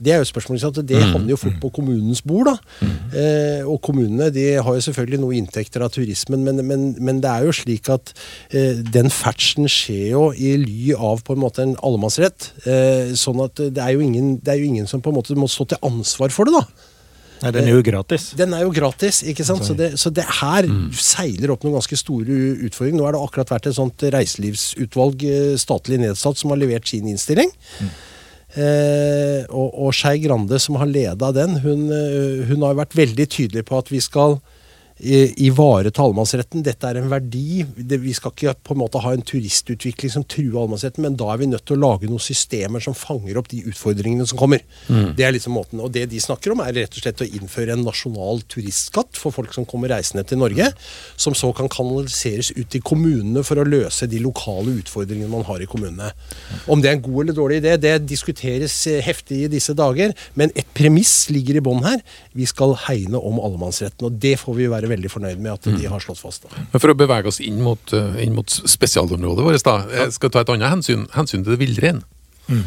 Det 0.01 0.13
er 0.15 0.21
jo 0.21 0.27
spørsmålet, 0.29 0.61
ikke 0.61 0.67
sant? 0.71 0.87
Det 0.89 1.01
havner 1.01 1.29
jo 1.33 1.39
fort 1.39 1.57
på 1.61 1.69
kommunens 1.77 2.23
bord. 2.25 2.49
da. 2.49 2.89
Eh, 3.13 3.67
og 3.67 3.81
kommunene 3.85 4.31
de 4.33 4.45
har 4.57 4.77
jo 4.77 4.85
selvfølgelig 4.87 5.21
noe 5.21 5.37
inntekter 5.37 5.85
av 5.85 5.93
turismen, 5.93 6.41
men, 6.47 6.63
men, 6.65 6.87
men 6.97 7.21
det 7.21 7.29
er 7.29 7.45
jo 7.45 7.55
slik 7.55 7.91
at 7.93 8.13
eh, 8.49 8.81
den 8.81 9.11
ferdselen 9.13 9.69
skjer 9.69 10.07
jo 10.15 10.23
i 10.33 10.55
ly 10.61 10.95
av 10.97 11.21
på 11.27 11.37
en 11.37 11.43
måte 11.43 11.65
en 11.65 11.75
allemannsrett. 11.85 12.51
Eh, 12.65 13.13
sånn 13.19 13.43
at 13.45 13.61
det 13.61 13.83
er, 13.83 13.93
jo 13.93 14.05
ingen, 14.05 14.39
det 14.41 14.55
er 14.55 14.63
jo 14.63 14.71
ingen 14.71 14.89
som 14.89 15.03
på 15.03 15.13
en 15.13 15.19
måte 15.19 15.37
må 15.37 15.49
stå 15.51 15.69
til 15.71 15.85
ansvar 15.91 16.33
for 16.33 16.49
det. 16.49 16.57
da. 16.57 16.89
Nei, 17.41 17.51
den 17.55 17.67
er 17.69 17.73
jo 17.73 17.81
gratis. 17.85 18.27
Den 18.37 18.53
er 18.53 18.65
jo 18.67 18.73
gratis, 18.73 19.23
ikke 19.25 19.45
sant? 19.45 19.65
Så 19.65 19.73
det, 19.77 19.95
så 20.01 20.11
det 20.13 20.27
her 20.41 20.67
seiler 20.93 21.53
opp 21.53 21.65
noen 21.65 21.79
ganske 21.79 21.97
store 21.97 22.37
utfordringer. 22.67 22.99
Nå 22.99 23.07
har 23.07 23.17
det 23.17 23.23
akkurat 23.25 23.53
vært 23.55 23.69
et 23.71 23.77
sånt 23.77 24.05
reiselivsutvalg 24.13 25.25
eh, 25.25 25.53
statlig 25.61 26.01
nedsatt 26.03 26.41
som 26.41 26.53
har 26.53 26.61
levert 26.61 26.89
sin 26.89 27.09
innstilling. 27.09 27.49
Eh, 28.51 29.45
og, 29.47 29.69
og 29.79 29.93
Skei 29.95 30.19
Grande, 30.25 30.59
som 30.59 30.75
har 30.81 30.89
leda 30.89 31.31
den, 31.35 31.59
hun, 31.63 31.85
eh, 31.95 32.41
hun 32.49 32.65
har 32.67 32.75
vært 32.81 32.97
veldig 32.97 33.27
tydelig 33.31 33.63
på 33.69 33.79
at 33.79 33.91
vi 33.93 34.01
skal 34.03 34.41
ivareta 35.01 36.03
allemannsretten. 36.03 36.63
Dette 36.65 36.89
er 36.89 36.99
en 36.99 37.09
verdi. 37.11 37.63
Det, 37.75 37.97
vi 38.01 38.13
skal 38.13 38.33
ikke 38.35 38.53
på 38.67 38.75
en 38.75 38.81
måte 38.83 39.01
ha 39.01 39.13
en 39.15 39.23
turistutvikling 39.25 40.13
som 40.13 40.25
truer 40.29 40.59
allemannsretten, 40.61 41.03
men 41.05 41.17
da 41.19 41.31
er 41.33 41.41
vi 41.41 41.49
nødt 41.49 41.65
til 41.67 41.79
å 41.79 41.81
lage 41.81 42.09
noen 42.09 42.21
systemer 42.21 42.83
som 42.83 42.97
fanger 42.97 43.39
opp 43.39 43.49
de 43.51 43.63
utfordringene 43.71 44.27
som 44.29 44.39
kommer. 44.39 44.61
Det 45.17 45.25
er 45.25 45.33
liksom 45.35 45.55
måten. 45.57 45.81
Og 45.81 45.91
det 45.95 46.07
de 46.11 46.21
snakker 46.21 46.53
om, 46.53 46.61
er 46.63 46.75
rett 46.77 46.97
og 46.97 47.03
slett 47.03 47.23
å 47.23 47.27
innføre 47.27 47.75
en 47.75 47.85
nasjonal 47.87 48.43
turistskatt 48.51 49.17
for 49.17 49.33
folk 49.35 49.55
som 49.55 49.65
kommer 49.69 49.91
reisende 49.93 50.23
til 50.27 50.41
Norge, 50.41 50.69
som 51.19 51.35
så 51.37 51.51
kan 51.57 51.71
kanaliseres 51.71 52.51
ut 52.57 52.69
til 52.71 52.83
kommunene 52.85 53.43
for 53.47 53.61
å 53.61 53.67
løse 53.67 54.09
de 54.11 54.21
lokale 54.21 54.77
utfordringene 54.81 55.31
man 55.31 55.45
har 55.49 55.63
i 55.63 55.69
kommunene. 55.69 56.11
Om 56.71 56.83
det 56.83 56.91
er 56.91 56.97
en 56.99 57.05
god 57.05 57.23
eller 57.23 57.37
dårlig 57.37 57.61
idé, 57.61 57.75
det 57.81 57.95
diskuteres 58.09 58.75
eh, 58.89 59.01
heftig 59.03 59.45
i 59.45 59.51
disse 59.51 59.73
dager, 59.77 60.13
men 60.37 60.53
et 60.55 60.67
premiss 60.77 61.29
ligger 61.33 61.57
i 61.57 61.63
bånn 61.65 61.83
her. 61.85 62.01
Vi 62.37 62.47
skal 62.49 62.75
hegne 62.87 63.19
om 63.19 63.41
allemannsretten, 63.41 64.07
og 64.07 64.19
det 64.21 64.37
får 64.41 64.57
vi 64.59 64.69
være 64.71 64.90
veldig 64.91 65.11
fornøyd 65.13 65.41
med 65.41 65.51
at 65.55 65.67
de 65.71 65.89
har 65.89 66.03
slått 66.03 66.21
fast. 66.21 66.45
Da. 66.45 66.63
Men 66.73 66.83
For 66.83 66.93
å 66.93 66.97
bevege 66.99 67.31
oss 67.31 67.39
inn 67.43 67.59
mot, 67.65 67.93
eh, 67.97 68.21
inn 68.23 68.35
mot 68.37 68.49
spesialområdet 68.49 69.45
vårt, 69.47 69.63
da, 69.67 69.77
jeg 70.03 70.15
skal 70.17 70.29
ta 70.33 70.43
et 70.45 70.53
annet 70.53 70.69
hensyn, 70.75 71.07
hensyn 71.17 71.43
til 71.47 71.57
villrein. 71.61 72.03
Mm. 72.51 72.63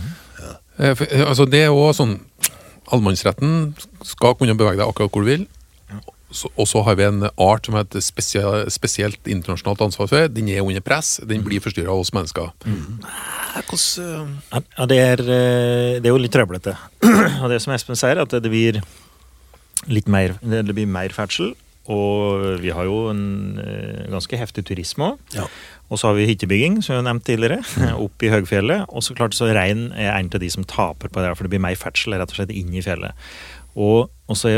for, 0.96 1.06
eh, 1.10 1.24
Altså, 1.28 1.44
det 1.50 1.64
er 1.66 1.74
òg 1.74 1.92
sånn 1.94 2.18
Allemannsretten 2.92 3.74
skal 4.04 4.34
kunne 4.36 4.56
bevege 4.58 4.76
deg 4.76 4.86
akkurat 4.88 5.10
hvor 5.12 5.24
du 5.24 5.30
vil. 5.30 5.46
Og 6.58 6.66
så 6.66 6.82
har 6.84 6.96
vi 6.98 7.04
en 7.06 7.22
art 7.38 7.66
som 7.68 7.76
heter 7.78 8.00
et 8.00 8.04
spesia- 8.04 8.64
spesielt 8.68 9.22
internasjonalt 9.30 9.80
ansvar 9.86 10.08
for. 10.10 10.28
Den 10.28 10.48
er 10.50 10.64
under 10.64 10.82
press, 10.82 11.20
den 11.24 11.44
blir 11.46 11.60
forstyrra 11.62 11.92
av 11.94 12.00
oss 12.02 12.10
mennesker. 12.12 12.50
Mm. 12.66 12.98
Hvordan 13.70 14.34
Ja, 14.52 14.60
ja, 14.78 14.86
det, 14.90 14.98
er, 14.98 15.20
eh, 15.22 16.00
det 16.02 16.06
er 16.06 16.12
jo 16.12 16.18
litt 16.18 16.34
trøblete. 16.34 16.74
Og 17.42 17.48
det 17.50 17.60
som 17.62 17.72
Espen 17.72 17.96
sier, 17.96 18.18
at 18.20 18.34
det 18.34 18.50
blir 18.50 18.82
litt 19.86 20.08
mer, 20.10 20.34
det 20.42 20.74
blir 20.74 20.86
mer 20.90 21.08
ferdsel. 21.14 21.54
Og 21.92 22.62
vi 22.62 22.70
har 22.72 22.86
jo 22.88 23.10
en 23.10 23.58
eh, 23.60 24.06
ganske 24.12 24.38
heftig 24.40 24.64
turisme 24.70 25.10
òg. 25.12 25.34
Ja. 25.36 25.48
Og 25.92 26.00
så 26.00 26.08
har 26.08 26.16
vi 26.16 26.28
hyttebygging, 26.30 26.78
som 26.80 26.94
vi 26.94 27.00
har 27.02 27.06
nevnt 27.10 27.26
tidligere, 27.28 27.60
opp 28.06 28.24
i 28.24 28.30
høgfjellet. 28.32 28.86
Og 28.88 29.04
så 29.04 29.16
klart 29.18 29.36
så 29.36 29.50
rein 29.52 29.90
er 29.92 30.14
en 30.14 30.32
av 30.32 30.40
de 30.40 30.48
som 30.52 30.64
taper 30.64 31.12
på 31.12 31.20
det, 31.20 31.34
for 31.36 31.44
det 31.44 31.52
blir 31.52 31.64
mer 31.66 31.76
ferdsel 31.78 32.16
rett 32.16 32.32
og 32.32 32.40
slett 32.40 32.54
inn 32.54 32.72
i 32.72 32.84
fjellet. 32.84 33.12
Og 33.74 34.08
også 34.30 34.50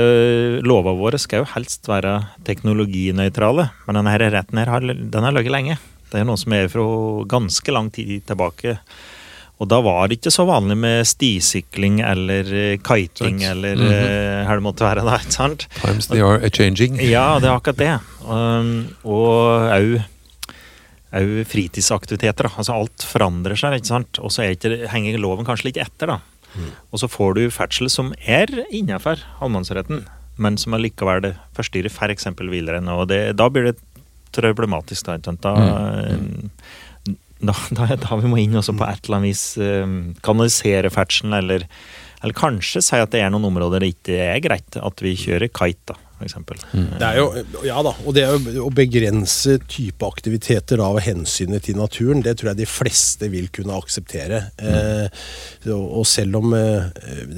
lova 0.63 0.93
våre 0.95 1.19
skal 1.19 1.43
jo 1.43 1.51
helst 1.55 1.89
være 1.89 2.19
teknologinøytrale, 2.47 3.71
men 3.87 3.99
denne 3.99 4.17
retten 4.21 4.61
her 4.61 4.71
har, 4.71 4.85
den 4.85 5.27
har 5.27 5.35
ligget 5.35 5.55
lenge. 5.55 5.79
Det 6.13 6.21
er 6.21 6.29
noe 6.29 6.39
som 6.39 6.55
er 6.55 6.69
fra 6.71 6.85
ganske 7.27 7.75
lang 7.75 7.89
tid 7.95 8.21
tilbake. 8.29 8.77
Og 9.57 9.69
da 9.71 9.79
var 9.81 10.09
det 10.09 10.19
ikke 10.19 10.33
så 10.35 10.45
vanlig 10.49 10.77
med 10.77 11.07
stisykling 11.09 12.03
eller 12.05 12.51
eh, 12.53 12.75
kiting 12.85 13.41
Sant. 13.41 13.51
eller 13.55 13.77
mm 13.77 13.87
-hmm. 13.87 14.45
hva 14.47 14.55
det 14.55 14.67
måtte 14.67 14.85
være 14.85 15.05
da, 15.05 15.17
ikke 15.23 15.33
sant? 15.33 15.67
Times 15.81 16.07
they 16.07 16.21
are 16.21 16.45
a-changing. 16.45 17.01
Ja, 17.01 17.39
det 17.41 17.49
er 17.49 17.57
akkurat 17.57 17.77
det. 17.79 18.01
Um, 18.29 18.95
og 19.05 19.71
òg 19.73 20.03
fritidsaktiviteter. 21.47 22.45
da. 22.45 22.51
Altså 22.59 22.73
Alt 22.73 23.03
forandrer 23.03 23.57
seg, 23.57 23.75
ikke 23.75 23.87
sant? 23.87 24.19
og 24.19 24.31
så 24.31 24.43
er 24.43 24.89
henger 24.89 25.19
loven 25.19 25.47
kanskje 25.47 25.65
litt 25.71 25.79
etter. 25.79 26.07
da. 26.07 26.21
Og 26.93 27.01
så 27.01 27.09
får 27.09 27.35
du 27.35 27.51
ferdsel 27.51 27.91
som 27.93 28.13
er 28.27 28.47
innenfor 28.71 29.21
allemannsretten, 29.41 30.07
men 30.37 30.57
som 30.57 30.75
allikevel 30.77 31.35
forstyrrer 31.57 31.93
f.eks. 31.93 32.27
villrein. 32.41 32.89
Og 32.89 33.09
det, 33.09 33.37
da 33.37 33.49
blir 33.49 33.73
det 33.73 33.77
problematisk. 34.37 35.07
Da, 35.07 35.17
ikke 35.17 35.33
sant? 35.33 35.47
Da, 37.49 37.57
da, 37.77 37.93
da, 38.01 38.19
vi 38.23 38.31
må 38.31 38.41
inn 38.43 38.57
også 38.59 38.77
på 38.77 38.89
et 38.89 39.07
eller 39.07 39.21
annet 39.21 39.33
vis 39.33 39.45
um, 39.61 40.01
kanalisere 40.27 40.93
ferdselen, 40.93 41.37
eller, 41.39 41.67
eller 42.23 42.37
kanskje 42.37 42.85
si 42.85 42.99
at 43.01 43.13
det 43.15 43.23
er 43.25 43.33
noen 43.33 43.49
områder 43.51 43.85
det 43.85 43.95
ikke 43.95 44.19
er 44.31 44.43
greit 44.45 44.79
at 44.81 45.05
vi 45.05 45.17
kjører 45.19 45.53
kite, 45.53 45.93
da, 45.93 45.99
f.eks. 46.17 46.37
Det 46.73 47.05
er 47.05 47.19
jo, 47.21 47.27
ja 47.67 47.81
da, 47.85 47.93
og 48.05 48.17
det 48.17 48.25
er 48.25 48.37
jo 48.57 48.67
å 48.67 48.73
begrense 48.75 49.59
type 49.69 50.09
aktiviteter 50.09 50.81
av 50.85 51.01
hensynet 51.05 51.67
til 51.69 51.79
naturen, 51.81 52.25
det 52.25 52.39
tror 52.39 52.53
jeg 52.53 52.63
de 52.63 52.69
fleste 52.71 53.31
vil 53.33 53.51
kunne 53.55 53.77
akseptere. 53.77 54.47
Eh, 54.57 55.25
og 55.69 55.85
og 56.01 56.07
selv 56.09 56.39
om 56.39 56.55
eh, 56.57 56.89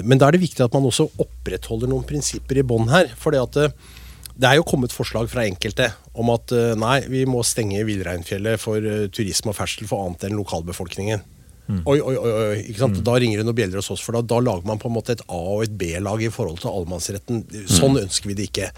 Men 0.04 0.18
da 0.20 0.28
er 0.28 0.36
det 0.36 0.44
viktig 0.44 0.64
at 0.64 0.74
man 0.74 0.86
også 0.88 1.08
opprettholder 1.20 1.90
noen 1.90 2.06
prinsipper 2.06 2.60
i 2.60 2.66
bånn 2.66 2.90
her. 2.92 3.10
For 3.18 3.34
det 3.34 3.42
at 3.42 3.58
eh, 3.64 3.96
det 4.38 4.46
er 4.46 4.58
jo 4.60 4.66
kommet 4.66 4.94
forslag 4.94 5.26
fra 5.32 5.42
enkelte 5.48 5.90
om 6.18 6.30
at 6.30 6.54
eh, 6.54 6.76
nei, 6.78 7.00
vi 7.10 7.24
må 7.26 7.42
stenge 7.46 7.82
Villreinfjellet 7.88 8.62
for 8.62 8.78
eh, 8.78 9.08
turisme 9.10 9.50
og 9.50 9.58
ferdsel 9.58 9.90
for 9.90 10.06
annet 10.06 10.28
enn 10.28 10.38
lokalbefolkningen. 10.38 11.24
Oi, 11.68 11.98
oi, 12.00 12.14
oi, 12.16 12.30
oi, 12.32 12.60
ikke 12.70 12.80
sant? 12.80 13.00
Da 13.04 13.18
ringer 13.20 13.42
det 13.42 13.44
noen 13.44 13.56
bjeller 13.58 13.82
hos 13.82 13.90
oss, 13.92 14.00
for 14.00 14.16
da, 14.16 14.22
da 14.24 14.38
lager 14.40 14.64
man 14.64 14.78
på 14.80 14.88
en 14.88 14.94
måte 14.94 15.12
et 15.12 15.24
A- 15.26 15.36
og 15.58 15.66
et 15.66 15.74
B-lag 15.76 16.22
i 16.24 16.30
forhold 16.32 16.62
til 16.62 16.70
allemannsretten. 16.70 17.42
Sånn 17.68 17.98
ønsker 18.00 18.30
vi 18.30 18.36
det 18.38 18.46
ikke. 18.48 18.70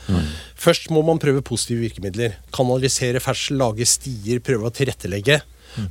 Først 0.58 0.90
må 0.90 1.04
man 1.06 1.20
prøve 1.22 1.44
positive 1.46 1.84
virkemidler. 1.84 2.34
Kanalisere 2.56 3.22
ferdsel, 3.22 3.60
lage 3.62 3.86
stier, 3.86 4.42
prøve 4.42 4.66
å 4.66 4.74
tilrettelegge. 4.74 5.38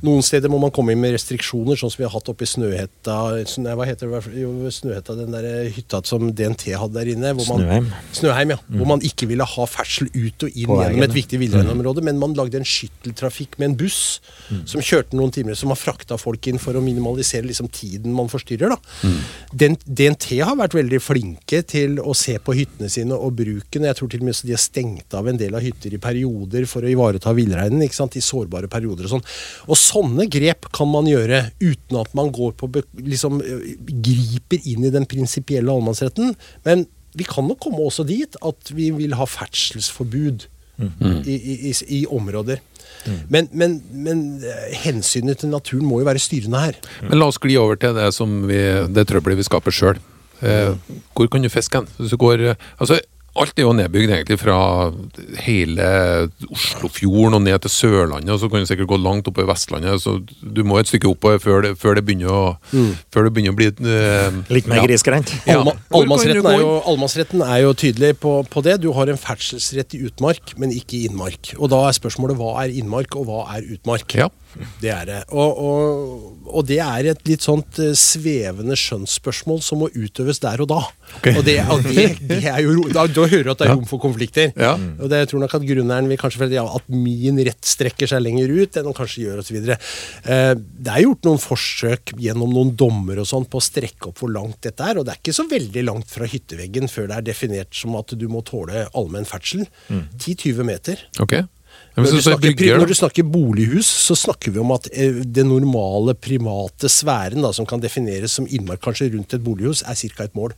Noen 0.04 0.24
steder 0.24 0.52
må 0.52 0.60
man 0.62 0.72
komme 0.74 0.94
inn 0.94 1.00
med 1.02 1.14
restriksjoner, 1.14 1.78
sånn 1.78 1.92
som 1.92 2.02
vi 2.02 2.06
har 2.06 2.12
hatt 2.14 2.28
oppe 2.32 2.46
i 2.46 2.50
Snøhetta 2.50 3.16
nei, 3.64 3.74
Hva 3.78 3.86
heter 3.88 4.10
det? 4.12 4.20
Jo, 4.40 4.52
Snøhetta, 4.72 5.16
den 5.18 5.34
der 5.34 5.68
hytta 5.74 6.02
som 6.06 6.30
DNT 6.36 6.66
hadde 6.80 6.96
der 6.98 7.12
inne. 7.14 7.32
Hvor 7.38 7.48
man, 7.52 7.64
Snøheim. 7.64 7.88
Snøheim, 8.20 8.54
ja. 8.54 8.58
Hvor 8.76 8.90
man 8.92 9.04
ikke 9.06 9.28
ville 9.30 9.46
ha 9.46 9.66
ferdsel 9.70 10.10
ut 10.14 10.46
og 10.46 10.50
inn 10.50 10.74
gjennom 10.74 11.06
et 11.06 11.16
viktig 11.16 11.40
villreinområde, 11.42 12.04
men 12.06 12.20
man 12.20 12.36
lagde 12.38 12.60
en 12.60 12.68
skytteltrafikk 12.68 13.58
med 13.60 13.70
en 13.70 13.78
buss 13.84 14.00
som 14.68 14.82
kjørte 14.82 15.16
noen 15.18 15.32
timer, 15.34 15.58
som 15.58 15.72
har 15.72 15.78
frakta 15.80 16.18
folk 16.20 16.50
inn 16.50 16.60
for 16.62 16.76
å 16.76 16.84
minimalisere 16.84 17.46
liksom, 17.48 17.70
tiden 17.74 18.14
man 18.16 18.30
forstyrrer. 18.32 18.74
Da. 18.74 19.12
Den, 19.52 19.76
DNT 19.84 20.40
har 20.44 20.58
vært 20.58 20.76
veldig 20.76 21.00
flinke 21.02 21.62
til 21.68 21.98
å 22.02 22.14
se 22.16 22.36
på 22.42 22.54
hyttene 22.56 22.90
sine 22.92 23.16
og 23.16 23.36
bruken. 23.38 23.86
Jeg 23.88 23.98
tror 23.98 24.10
til 24.10 24.22
og 24.22 24.28
med 24.28 24.42
de 24.46 24.54
har 24.54 24.62
stengt 24.62 25.16
av 25.16 25.28
en 25.30 25.38
del 25.40 25.56
av 25.56 25.64
hytter 25.64 25.94
i 25.96 26.00
perioder 26.02 26.66
for 26.70 26.84
å 26.84 26.90
ivareta 26.90 27.34
villreinen 27.36 27.84
i 27.84 27.90
sårbare 28.24 28.70
perioder 28.70 29.06
og 29.06 29.14
sånn. 29.14 29.24
Og 29.70 29.78
sånne 29.78 30.26
grep 30.30 30.66
kan 30.74 30.90
man 30.90 31.08
gjøre 31.08 31.44
uten 31.62 32.00
at 32.00 32.14
man 32.18 32.32
går 32.34 32.56
på 32.58 32.70
liksom 32.98 33.38
øh, 33.38 33.66
griper 34.02 34.64
inn 34.66 34.86
i 34.88 34.94
den 34.94 35.06
prinsipielle 35.10 35.70
allemannsretten. 35.70 36.34
Men 36.66 36.88
vi 37.18 37.26
kan 37.26 37.46
nok 37.46 37.60
komme 37.62 37.82
også 37.86 38.06
dit 38.06 38.36
at 38.46 38.74
vi 38.74 38.90
vil 38.94 39.14
ha 39.18 39.26
ferdselsforbud 39.26 40.48
i, 40.80 41.34
i, 41.34 41.54
i, 41.70 41.72
i 42.00 42.06
områder. 42.08 42.60
Men, 43.32 43.48
men, 43.52 43.78
men 43.92 44.22
eh, 44.44 44.72
hensynet 44.82 45.40
til 45.40 45.52
naturen 45.52 45.86
må 45.88 46.00
jo 46.00 46.08
være 46.08 46.20
styrende 46.20 46.60
her. 46.60 46.78
Men 47.06 47.20
la 47.20 47.28
oss 47.30 47.40
gli 47.40 47.56
over 47.60 47.78
til 47.80 47.96
det 47.96 48.10
som 48.16 48.42
vi, 48.48 48.58
det 48.92 49.06
trøbbelet 49.08 49.40
vi 49.40 49.46
skaper 49.46 49.74
sjøl. 49.74 50.00
Eh, 50.44 50.74
hvor 51.16 51.30
kan 51.32 51.44
du 51.44 51.50
fiske 51.52 51.80
hen? 51.80 51.88
Hvis 51.98 52.12
du 52.12 52.18
går, 52.20 52.44
eh, 52.52 52.68
altså, 52.78 53.00
alt 53.38 53.58
er 53.58 53.62
jo 53.62 53.72
nedbygd 53.76 54.10
egentlig 54.10 54.38
fra 54.40 54.56
hele 55.44 55.86
Oslofjorden 56.50 57.38
og 57.38 57.44
ned 57.44 57.62
til 57.62 57.72
Sørlandet, 57.72 58.32
og 58.34 58.40
så 58.42 58.48
kan 58.50 58.64
du 58.64 58.68
sikkert 58.68 58.90
gå 58.90 58.98
langt 58.98 59.28
oppover 59.30 59.52
Vestlandet. 59.52 60.02
så 60.02 60.18
Du 60.42 60.62
må 60.66 60.80
et 60.80 60.90
stykke 60.90 61.08
oppover 61.12 61.38
før 61.38 61.62
det, 61.62 61.76
før 61.78 61.94
det, 61.94 62.04
begynner, 62.08 62.30
å, 62.30 62.42
før 63.14 63.28
det 63.28 63.34
begynner 63.36 63.54
å 63.54 63.58
bli 63.60 63.70
uh, 63.70 64.40
Litt 64.50 64.66
mer 64.70 64.82
ja. 64.82 64.86
grisgrendt. 64.88 65.32
Ja. 65.46 65.60
Allma- 65.62 66.18
er 66.20 66.34
jo, 66.58 66.82
er 67.46 67.62
jo 67.62 67.72
tydelig 67.72 68.16
på, 68.18 68.34
på 68.50 68.64
det. 68.66 68.80
Du 68.82 68.90
har 68.96 69.10
en 69.12 69.20
ferdselsrett 69.20 69.94
i 69.94 70.04
utmark, 70.08 70.56
men 70.58 70.74
ikke 70.74 70.98
i 70.98 71.06
innmark. 71.08 71.54
Og 71.58 71.70
da 71.72 71.84
er 71.88 71.96
spørsmålet 71.96 72.38
hva 72.40 72.56
er 72.64 72.74
innmark, 72.82 73.14
og 73.14 73.30
hva 73.30 73.44
er 73.54 73.66
utmark? 73.76 74.18
Ja. 74.18 74.30
Det 74.80 74.90
er 74.90 75.06
det. 75.06 75.18
Og, 75.30 75.58
og, 75.62 76.46
og 76.50 76.66
det 76.66 76.80
er 76.82 77.10
et 77.12 77.20
litt 77.28 77.44
sånt 77.44 77.78
eh, 77.82 77.92
svevende 77.98 78.76
skjønnsspørsmål 78.78 79.60
som 79.62 79.82
må 79.84 79.90
utøves 79.94 80.40
der 80.42 80.62
og 80.64 80.70
da. 80.72 80.80
Og, 81.32 81.40
det, 81.46 81.56
og 81.70 81.84
det, 81.86 82.06
det 82.30 82.40
er 82.50 82.62
jo, 82.64 82.88
da, 82.92 83.04
da 83.10 83.26
hører 83.30 83.46
du 83.46 83.52
at 83.52 83.62
det 83.62 83.68
er 83.68 83.74
rom 83.76 83.86
for 83.88 84.02
konflikter. 84.02 84.50
Ja. 84.58 84.72
Og 84.98 85.10
det 85.10 85.22
jeg 85.22 85.30
tror 85.32 85.44
nok 85.44 85.54
at 85.58 85.66
grunneieren 85.68 86.10
vil 86.10 86.20
kanskje 86.20 86.42
føle 86.42 86.58
ja, 86.58 86.64
at 86.66 86.90
min 86.90 87.38
rett 87.46 87.70
strekker 87.70 88.10
seg 88.10 88.24
lenger 88.24 88.50
ut 88.50 88.80
enn 88.80 88.90
han 88.90 88.96
kanskje 88.96 89.26
gjør 89.26 89.44
osv. 89.44 89.60
Eh, 89.70 90.54
det 90.56 90.94
er 90.94 91.04
gjort 91.06 91.30
noen 91.30 91.42
forsøk 91.42 92.14
gjennom 92.20 92.54
noen 92.56 92.74
dommer 92.78 93.22
og 93.22 93.30
sånn 93.30 93.46
på 93.50 93.60
å 93.60 93.64
strekke 93.64 94.10
opp 94.10 94.20
hvor 94.22 94.34
langt 94.34 94.60
dette 94.66 94.86
er, 94.86 94.98
og 94.98 95.06
det 95.06 95.14
er 95.14 95.22
ikke 95.22 95.36
så 95.36 95.46
veldig 95.50 95.86
langt 95.86 96.10
fra 96.10 96.28
hytteveggen 96.30 96.90
før 96.90 97.10
det 97.10 97.20
er 97.20 97.30
definert 97.30 97.76
som 97.76 97.94
at 98.00 98.16
du 98.18 98.26
må 98.30 98.42
tåle 98.46 98.88
allmenn 98.98 99.28
ferdsel. 99.28 99.66
10-20 99.90 100.66
meter. 100.66 101.06
Ok. 101.22 101.38
Men 101.96 102.06
Når 102.06 102.12
du, 102.12 102.22
snakker, 102.22 102.52
bygger, 102.54 102.78
når 102.78 102.90
du 102.90 102.94
snakker 102.94 103.26
bolighus, 103.26 103.88
så 104.06 104.14
snakker 104.16 104.54
vi 104.54 104.60
om 104.62 104.70
at 104.76 104.86
eh, 104.92 105.22
det 105.26 105.42
normale 105.46 106.14
private 106.14 106.88
sfæren 106.92 107.42
da, 107.42 107.50
som 107.56 107.66
kan 107.68 107.82
defineres 107.82 108.36
som 108.38 108.46
innmark 108.46 108.82
kanskje 108.84 109.10
rundt 109.16 109.34
et 109.34 109.42
bolighus, 109.44 109.82
er 109.82 109.98
ca. 109.98 110.28
et 110.28 110.36
mål. 110.38 110.54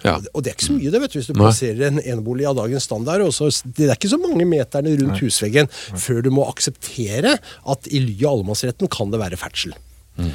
Ja. 0.00 0.16
Og 0.32 0.40
det 0.40 0.50
er 0.50 0.56
ikke 0.56 0.70
så 0.70 0.78
mye 0.78 0.92
det, 0.94 1.02
vet 1.02 1.12
du, 1.12 1.18
hvis 1.18 1.28
du 1.28 1.34
Nei. 1.34 1.42
plasserer 1.44 1.86
en 1.90 2.00
enebolig 2.00 2.46
av 2.48 2.56
dagens 2.56 2.88
standard. 2.88 3.24
Også, 3.26 3.50
det 3.76 3.90
er 3.90 3.98
ikke 3.98 4.12
så 4.14 4.20
mange 4.22 4.48
meterne 4.48 4.96
rundt 4.96 5.20
husveggen 5.20 5.68
før 5.76 6.24
du 6.24 6.30
må 6.32 6.46
akseptere 6.48 7.36
at 7.36 7.90
i 7.92 8.00
ly 8.06 8.16
av 8.24 8.38
allemannsretten 8.38 8.90
kan 8.92 9.12
det 9.12 9.20
være 9.20 9.40
ferdsel. 9.40 9.76
Eh, 10.20 10.32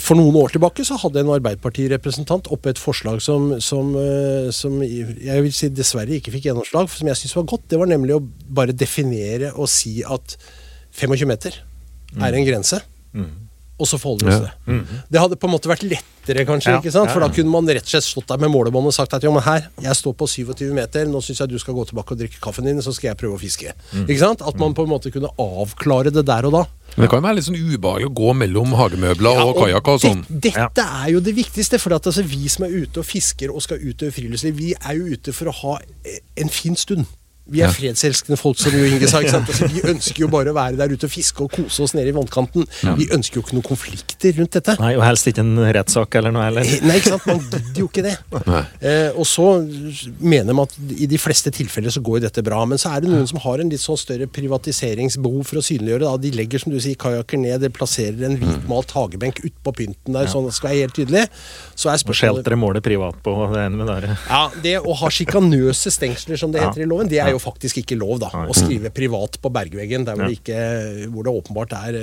For 0.00 0.16
noen 0.16 0.36
år 0.40 0.54
tilbake 0.54 0.84
så 0.86 0.96
hadde 0.96 1.20
en 1.20 1.32
Arbeiderpartirepresentant 1.34 2.46
oppe 2.54 2.72
et 2.72 2.80
forslag 2.80 3.18
som, 3.20 3.50
som, 3.60 3.90
eh, 4.00 4.48
som 4.56 4.78
jeg 4.80 5.44
vil 5.44 5.52
si 5.52 5.68
dessverre 5.68 6.16
ikke 6.16 6.32
fikk 6.32 6.46
gjennomslag, 6.48 6.88
som 6.88 7.10
jeg 7.10 7.20
syns 7.20 7.36
var 7.36 7.48
godt. 7.52 7.66
Det 7.68 7.80
var 7.82 7.90
nemlig 7.90 8.16
å 8.16 8.22
bare 8.24 8.72
definere 8.72 9.52
og 9.52 9.68
si 9.68 9.98
at 10.08 10.38
25 10.96 11.28
meter 11.28 11.58
er 12.16 12.38
en 12.38 12.46
grense. 12.48 12.80
Og 13.74 13.88
så 13.90 13.98
forholder 13.98 14.28
vi 14.28 14.30
oss 14.30 14.42
til 14.44 14.46
det. 14.46 14.98
Det 15.10 15.18
hadde 15.18 15.36
på 15.40 15.48
en 15.48 15.52
måte 15.56 15.66
vært 15.66 15.82
lettere, 15.82 16.44
kanskje. 16.46 16.76
Ja, 16.76 16.78
ikke 16.78 16.92
sant? 16.94 17.10
For 17.10 17.24
da 17.24 17.26
kunne 17.34 17.50
man 17.50 17.66
rett 17.66 17.82
og 17.82 17.90
slett 17.90 18.06
stått 18.06 18.28
der 18.30 18.38
med 18.44 18.52
målebånd 18.54 18.86
og 18.86 18.94
sagt 18.94 19.16
at 19.16 19.24
jo, 19.26 19.32
men 19.34 19.42
her, 19.42 19.66
jeg 19.82 19.98
står 19.98 20.14
på 20.20 20.28
27 20.30 20.68
meter, 20.76 21.08
nå 21.10 21.18
syns 21.24 21.42
jeg 21.42 21.50
du 21.50 21.58
skal 21.58 21.74
gå 21.74 21.82
tilbake 21.90 22.14
og 22.14 22.20
drikke 22.20 22.38
kaffen 22.44 22.68
din, 22.68 22.78
så 22.86 22.94
skal 22.94 23.10
jeg 23.10 23.18
prøve 23.24 23.34
å 23.34 23.42
fiske. 23.42 23.74
Ikke 24.04 24.20
sant? 24.20 24.44
At 24.46 24.60
man 24.62 24.76
på 24.78 24.86
en 24.86 24.92
måte 24.94 25.10
kunne 25.14 25.32
avklare 25.42 26.14
det 26.14 26.22
der 26.28 26.46
og 26.46 26.54
da. 26.54 26.62
Men 26.94 27.08
det 27.08 27.10
kan 27.10 27.24
være 27.24 27.40
litt 27.40 27.48
sånn 27.48 27.58
ubehagelig 27.58 28.06
å 28.06 28.14
gå 28.14 28.30
mellom 28.44 28.76
hagemøbler 28.78 29.42
og 29.42 29.58
kajakk 29.58 29.90
og 29.90 30.00
sånn. 30.04 30.22
Det, 30.28 30.52
dette 30.54 30.86
er 31.00 31.10
jo 31.16 31.24
det 31.26 31.34
viktigste. 31.34 31.80
For 31.82 31.96
at 31.96 32.06
altså, 32.06 32.22
vi 32.22 32.46
som 32.52 32.68
er 32.68 32.76
ute 32.84 33.02
og 33.02 33.08
fisker 33.08 33.50
og 33.50 33.64
skal 33.64 33.82
utøve 33.82 34.14
friluftsliv, 34.14 34.54
vi 34.54 34.70
er 34.78 35.00
jo 35.00 35.18
ute 35.18 35.34
for 35.34 35.50
å 35.50 35.58
ha 35.64 35.76
eh, 36.06 36.20
en 36.38 36.52
fin 36.52 36.78
stund. 36.78 37.08
Vi 37.46 37.60
er 37.60 37.66
Ja. 37.66 37.72
fredselskende 37.72 38.38
folk, 38.40 38.56
som 38.58 38.72
Jo 38.72 38.84
Inge 38.88 39.06
sa. 39.06 39.18
ikke 39.20 39.30
sant? 39.30 39.48
Altså, 39.48 39.68
vi 39.68 39.80
ønsker 39.82 40.18
jo 40.24 40.28
bare 40.28 40.48
å 40.48 40.54
være 40.56 40.76
der 40.78 40.88
ute 40.94 41.04
og 41.04 41.10
fiske 41.12 41.42
og 41.44 41.50
kose 41.52 41.82
oss 41.84 41.92
nede 41.94 42.08
i 42.08 42.12
vannkanten. 42.16 42.64
Vi 42.96 43.06
ønsker 43.12 43.34
jo 43.36 43.42
ikke 43.42 43.52
noen 43.58 43.66
konflikter 43.68 44.32
rundt 44.38 44.50
dette. 44.56 44.78
Nei, 44.80 44.94
og 44.96 45.02
helst 45.04 45.26
ikke 45.28 45.40
en 45.44 45.56
rettssak 45.76 46.14
eller 46.16 46.32
noe 46.32 46.42
heller. 46.46 46.62
Eh, 46.64 46.80
Nei, 46.82 46.96
ikke 47.00 47.12
sant? 47.18 47.26
Man 47.26 47.40
gidder 47.40 47.80
jo 47.82 47.88
ikke 47.88 48.02
det. 48.06 48.16
Eh, 48.80 49.10
og 49.12 49.26
så 49.28 49.44
mener 50.20 50.54
man 50.56 50.64
at 50.70 50.74
i 50.96 51.04
de 51.06 51.18
fleste 51.20 51.52
tilfeller 51.52 51.92
så 51.92 52.00
går 52.02 52.20
jo 52.20 52.24
dette 52.28 52.42
bra. 52.46 52.64
Men 52.64 52.78
så 52.80 52.94
er 52.96 53.00
det 53.04 53.10
noen 53.12 53.28
som 53.28 53.38
har 53.44 53.60
en 53.60 53.68
litt 53.68 53.80
sånn 53.84 53.98
større 54.00 54.26
privatiseringsbehov 54.26 55.44
for 55.46 55.60
å 55.60 55.64
synliggjøre. 55.64 56.00
Da. 56.08 56.16
De 56.24 56.30
legger 56.34 56.60
som 56.64 56.72
du 56.72 56.78
sier 56.80 56.96
kajakker 56.96 57.38
ned, 57.40 57.60
de 57.60 57.68
plasserer 57.68 58.24
en 58.24 58.38
hvitmalt 58.40 58.90
hagebenk 58.96 59.42
utpå 59.44 59.74
pynten 59.84 60.16
der, 60.16 60.26
sånn 60.32 60.48
det 60.48 60.54
skal 60.56 60.70
være 60.72 60.80
helt 60.86 60.96
tydelig. 60.96 61.26
Så 61.76 61.90
er 61.92 61.98
Og 61.98 62.02
spørsmålet 62.04 62.44
Shelteret 62.44 62.58
måler 62.60 62.80
privat 62.84 63.20
på 63.24 63.36
det 63.52 63.60
ene 63.66 63.76
med 63.76 63.86
det 63.90 64.16
ja, 64.28 64.48
Det 64.62 64.76
å 64.80 64.94
ha 64.96 65.08
sjikanøse 65.12 65.90
stengsler, 65.92 66.38
som 66.38 66.52
det 66.52 66.62
Ja. 66.62 66.70
heter 66.70 66.82
i 66.82 66.88
loven, 66.88 67.08
det 67.08 67.18
er 67.20 67.30
jo 67.33 67.33
faktisk 67.42 67.80
ikke 67.82 67.98
lov. 67.98 68.18
da, 68.22 68.30
Å 68.30 68.56
skrive 68.56 68.92
privat 68.94 69.38
på 69.42 69.52
bergveggen 69.52 70.06
der 70.06 70.18
hvor, 70.18 70.30
det, 70.30 70.38
ikke, 70.40 70.58
hvor 71.12 71.26
det 71.26 71.34
åpenbart 71.40 71.74
er 71.78 71.98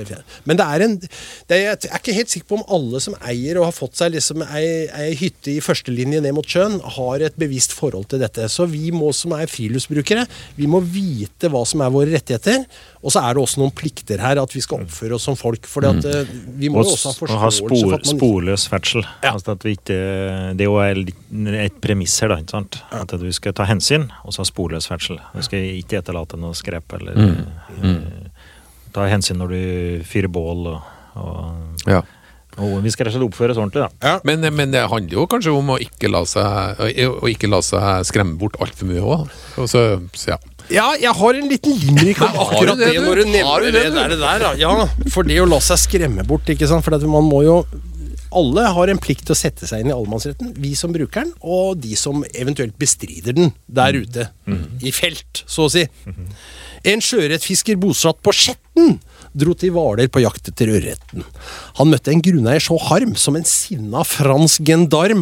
Men 0.46 0.60
det 0.60 0.68
er 0.68 0.86
en 0.86 0.98
det 1.02 1.58
er, 1.58 1.76
Jeg 1.76 1.92
er 1.92 2.02
ikke 2.02 2.18
helt 2.18 2.34
sikker 2.34 2.50
på 2.50 2.60
om 2.60 2.66
alle 2.78 3.02
som 3.04 3.16
eier 3.20 3.60
og 3.60 3.68
har 3.70 3.76
fått 3.76 4.00
seg 4.00 4.14
liksom 4.16 4.44
ei, 4.48 4.88
ei 4.88 5.12
hytte 5.20 5.54
i 5.56 5.62
førstelinje 5.64 6.22
ned 6.24 6.36
mot 6.38 6.48
sjøen, 6.48 6.80
har 6.98 7.26
et 7.26 7.38
bevisst 7.40 7.76
forhold 7.78 8.10
til 8.12 8.22
dette. 8.24 8.48
Så 8.52 8.68
vi 8.70 8.92
må 8.96 9.12
som 9.16 9.36
er 9.38 9.50
friluftsbrukere, 9.52 10.26
vi 10.58 10.70
må 10.70 10.82
vite 10.84 11.52
hva 11.52 11.64
som 11.68 11.84
er 11.84 11.94
våre 11.94 12.12
rettigheter. 12.14 12.66
Og 13.02 13.10
så 13.14 13.22
er 13.26 13.34
det 13.34 13.42
også 13.42 13.58
noen 13.62 13.74
plikter 13.74 14.22
her, 14.22 14.38
at 14.38 14.52
vi 14.54 14.62
skal 14.62 14.84
oppføre 14.86 15.16
oss 15.18 15.26
som 15.26 15.38
folk. 15.40 15.66
For 15.70 15.82
vi 15.82 16.70
må 16.70 16.84
Og, 16.84 16.86
jo 16.86 16.94
også 16.94 17.10
ha 17.10 17.18
forståelse 17.18 17.40
ha 17.42 17.50
spor, 17.56 17.74
for 17.74 17.96
at 17.98 18.06
man 18.06 18.20
sporløs 18.20 18.66
ferdsel. 18.70 19.06
Ja. 19.24 19.32
Altså 19.34 19.56
at 19.56 19.66
vi 19.66 19.74
ikke, 19.78 19.98
det 20.60 20.68
er 20.68 20.70
jo 20.70 20.78
et 21.66 21.82
premiss 21.82 22.20
her, 22.22 22.30
da. 22.30 22.38
ikke 22.44 22.54
sant? 22.54 22.78
At 22.94 23.16
du 23.18 23.26
skal 23.34 23.56
ta 23.58 23.66
hensyn, 23.66 24.06
og 24.22 24.36
så 24.36 24.44
ha 24.44 24.50
sporløs 24.52 24.90
ferdsel. 24.92 25.18
Du 25.34 25.42
skal 25.46 25.66
ikke 25.82 25.98
etterlate 26.04 26.38
noe 26.38 26.54
skrep 26.58 26.94
eller 27.00 27.18
eh, 27.18 28.02
ta 28.94 29.08
hensyn 29.10 29.42
når 29.42 29.56
du 29.56 29.62
fyrer 30.06 30.30
bål 30.32 30.68
og, 30.76 30.82
og, 31.18 31.86
Ja. 31.90 32.04
Og 32.58 32.82
Vi 32.84 32.92
skal 32.92 33.08
rett 33.08 33.16
og 33.16 33.20
slett 33.22 33.28
oppføre 33.30 33.54
oss 33.54 33.60
ordentlig, 33.62 33.86
da. 34.02 34.18
Men, 34.28 34.44
men 34.56 34.74
det 34.74 34.82
handler 34.92 35.16
jo 35.22 35.28
kanskje 35.32 35.54
om 35.56 35.70
å 35.72 35.78
ikke 35.82 36.10
la 36.12 36.24
seg, 36.28 36.82
å 37.08 37.30
ikke 37.32 37.48
la 37.52 37.62
seg 37.64 38.08
skremme 38.10 38.36
bort 38.42 38.58
altfor 38.62 38.90
mye 38.90 39.04
òg. 39.04 39.30
Ja. 40.28 40.40
Ja, 40.72 40.90
jeg 41.00 41.12
har 41.18 41.36
en 41.40 41.48
liten 41.52 41.74
limerick 41.82 42.22
om 42.24 42.30
Har 42.32 42.36
du 42.36 42.56
akkurat 42.56 42.78
det, 42.80 42.92
det, 42.94 43.00
du? 43.02 43.08
når 43.08 43.16
du 43.22 43.24
Har 43.24 43.32
nevner 43.34 43.64
du 43.64 43.66
det, 43.72 43.82
det, 43.84 43.96
der, 43.96 44.12
det 44.14 44.20
der. 44.22 44.46
Ja, 44.62 44.74
for 45.12 45.28
det 45.28 45.40
å 45.42 45.48
la 45.50 45.58
seg 45.64 45.80
skremme 45.82 46.24
bort, 46.28 46.48
ikke 46.54 46.70
sant. 46.70 46.86
For 46.86 46.96
at 46.96 47.04
man 47.10 47.28
må 47.28 47.42
jo 47.48 47.56
Alle 48.32 48.64
har 48.72 48.88
en 48.94 49.00
plikt 49.02 49.26
til 49.28 49.36
å 49.36 49.40
sette 49.40 49.68
seg 49.68 49.82
inn 49.84 49.90
i 49.92 49.96
allemannsretten. 49.96 50.54
Vi 50.64 50.72
som 50.80 50.94
bruker 50.96 51.26
den, 51.26 51.34
og 51.44 51.82
de 51.84 51.98
som 52.00 52.22
eventuelt 52.32 52.78
bestrider 52.80 53.36
den 53.36 53.52
der 53.68 53.98
ute. 54.00 54.30
I 54.80 54.94
felt, 54.96 55.44
så 55.52 55.66
å 55.68 55.72
si. 55.74 55.84
En 56.88 57.04
sjøørretfisker 57.04 57.76
bosatt 57.82 58.22
på 58.24 58.32
Skjetten 58.34 58.96
dro 59.34 59.54
til 59.58 59.72
Hvaler 59.76 60.08
på 60.12 60.22
jakt 60.24 60.48
etter 60.52 60.68
ørreten. 60.74 61.22
Han 61.80 61.92
møtte 61.94 62.12
en 62.14 62.24
grunneier 62.24 62.62
så 62.64 62.76
harm 62.90 63.14
som 63.20 63.34
en 63.40 63.48
sinna 63.48 64.02
fransk 64.08 64.60
gendarm. 64.68 65.22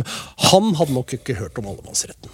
Han 0.49 0.65
hadde 0.79 0.95
nok 0.95 1.09
ikke 1.19 1.37
hørt 1.39 1.55
om 1.61 1.65
allemannsretten. 1.73 2.29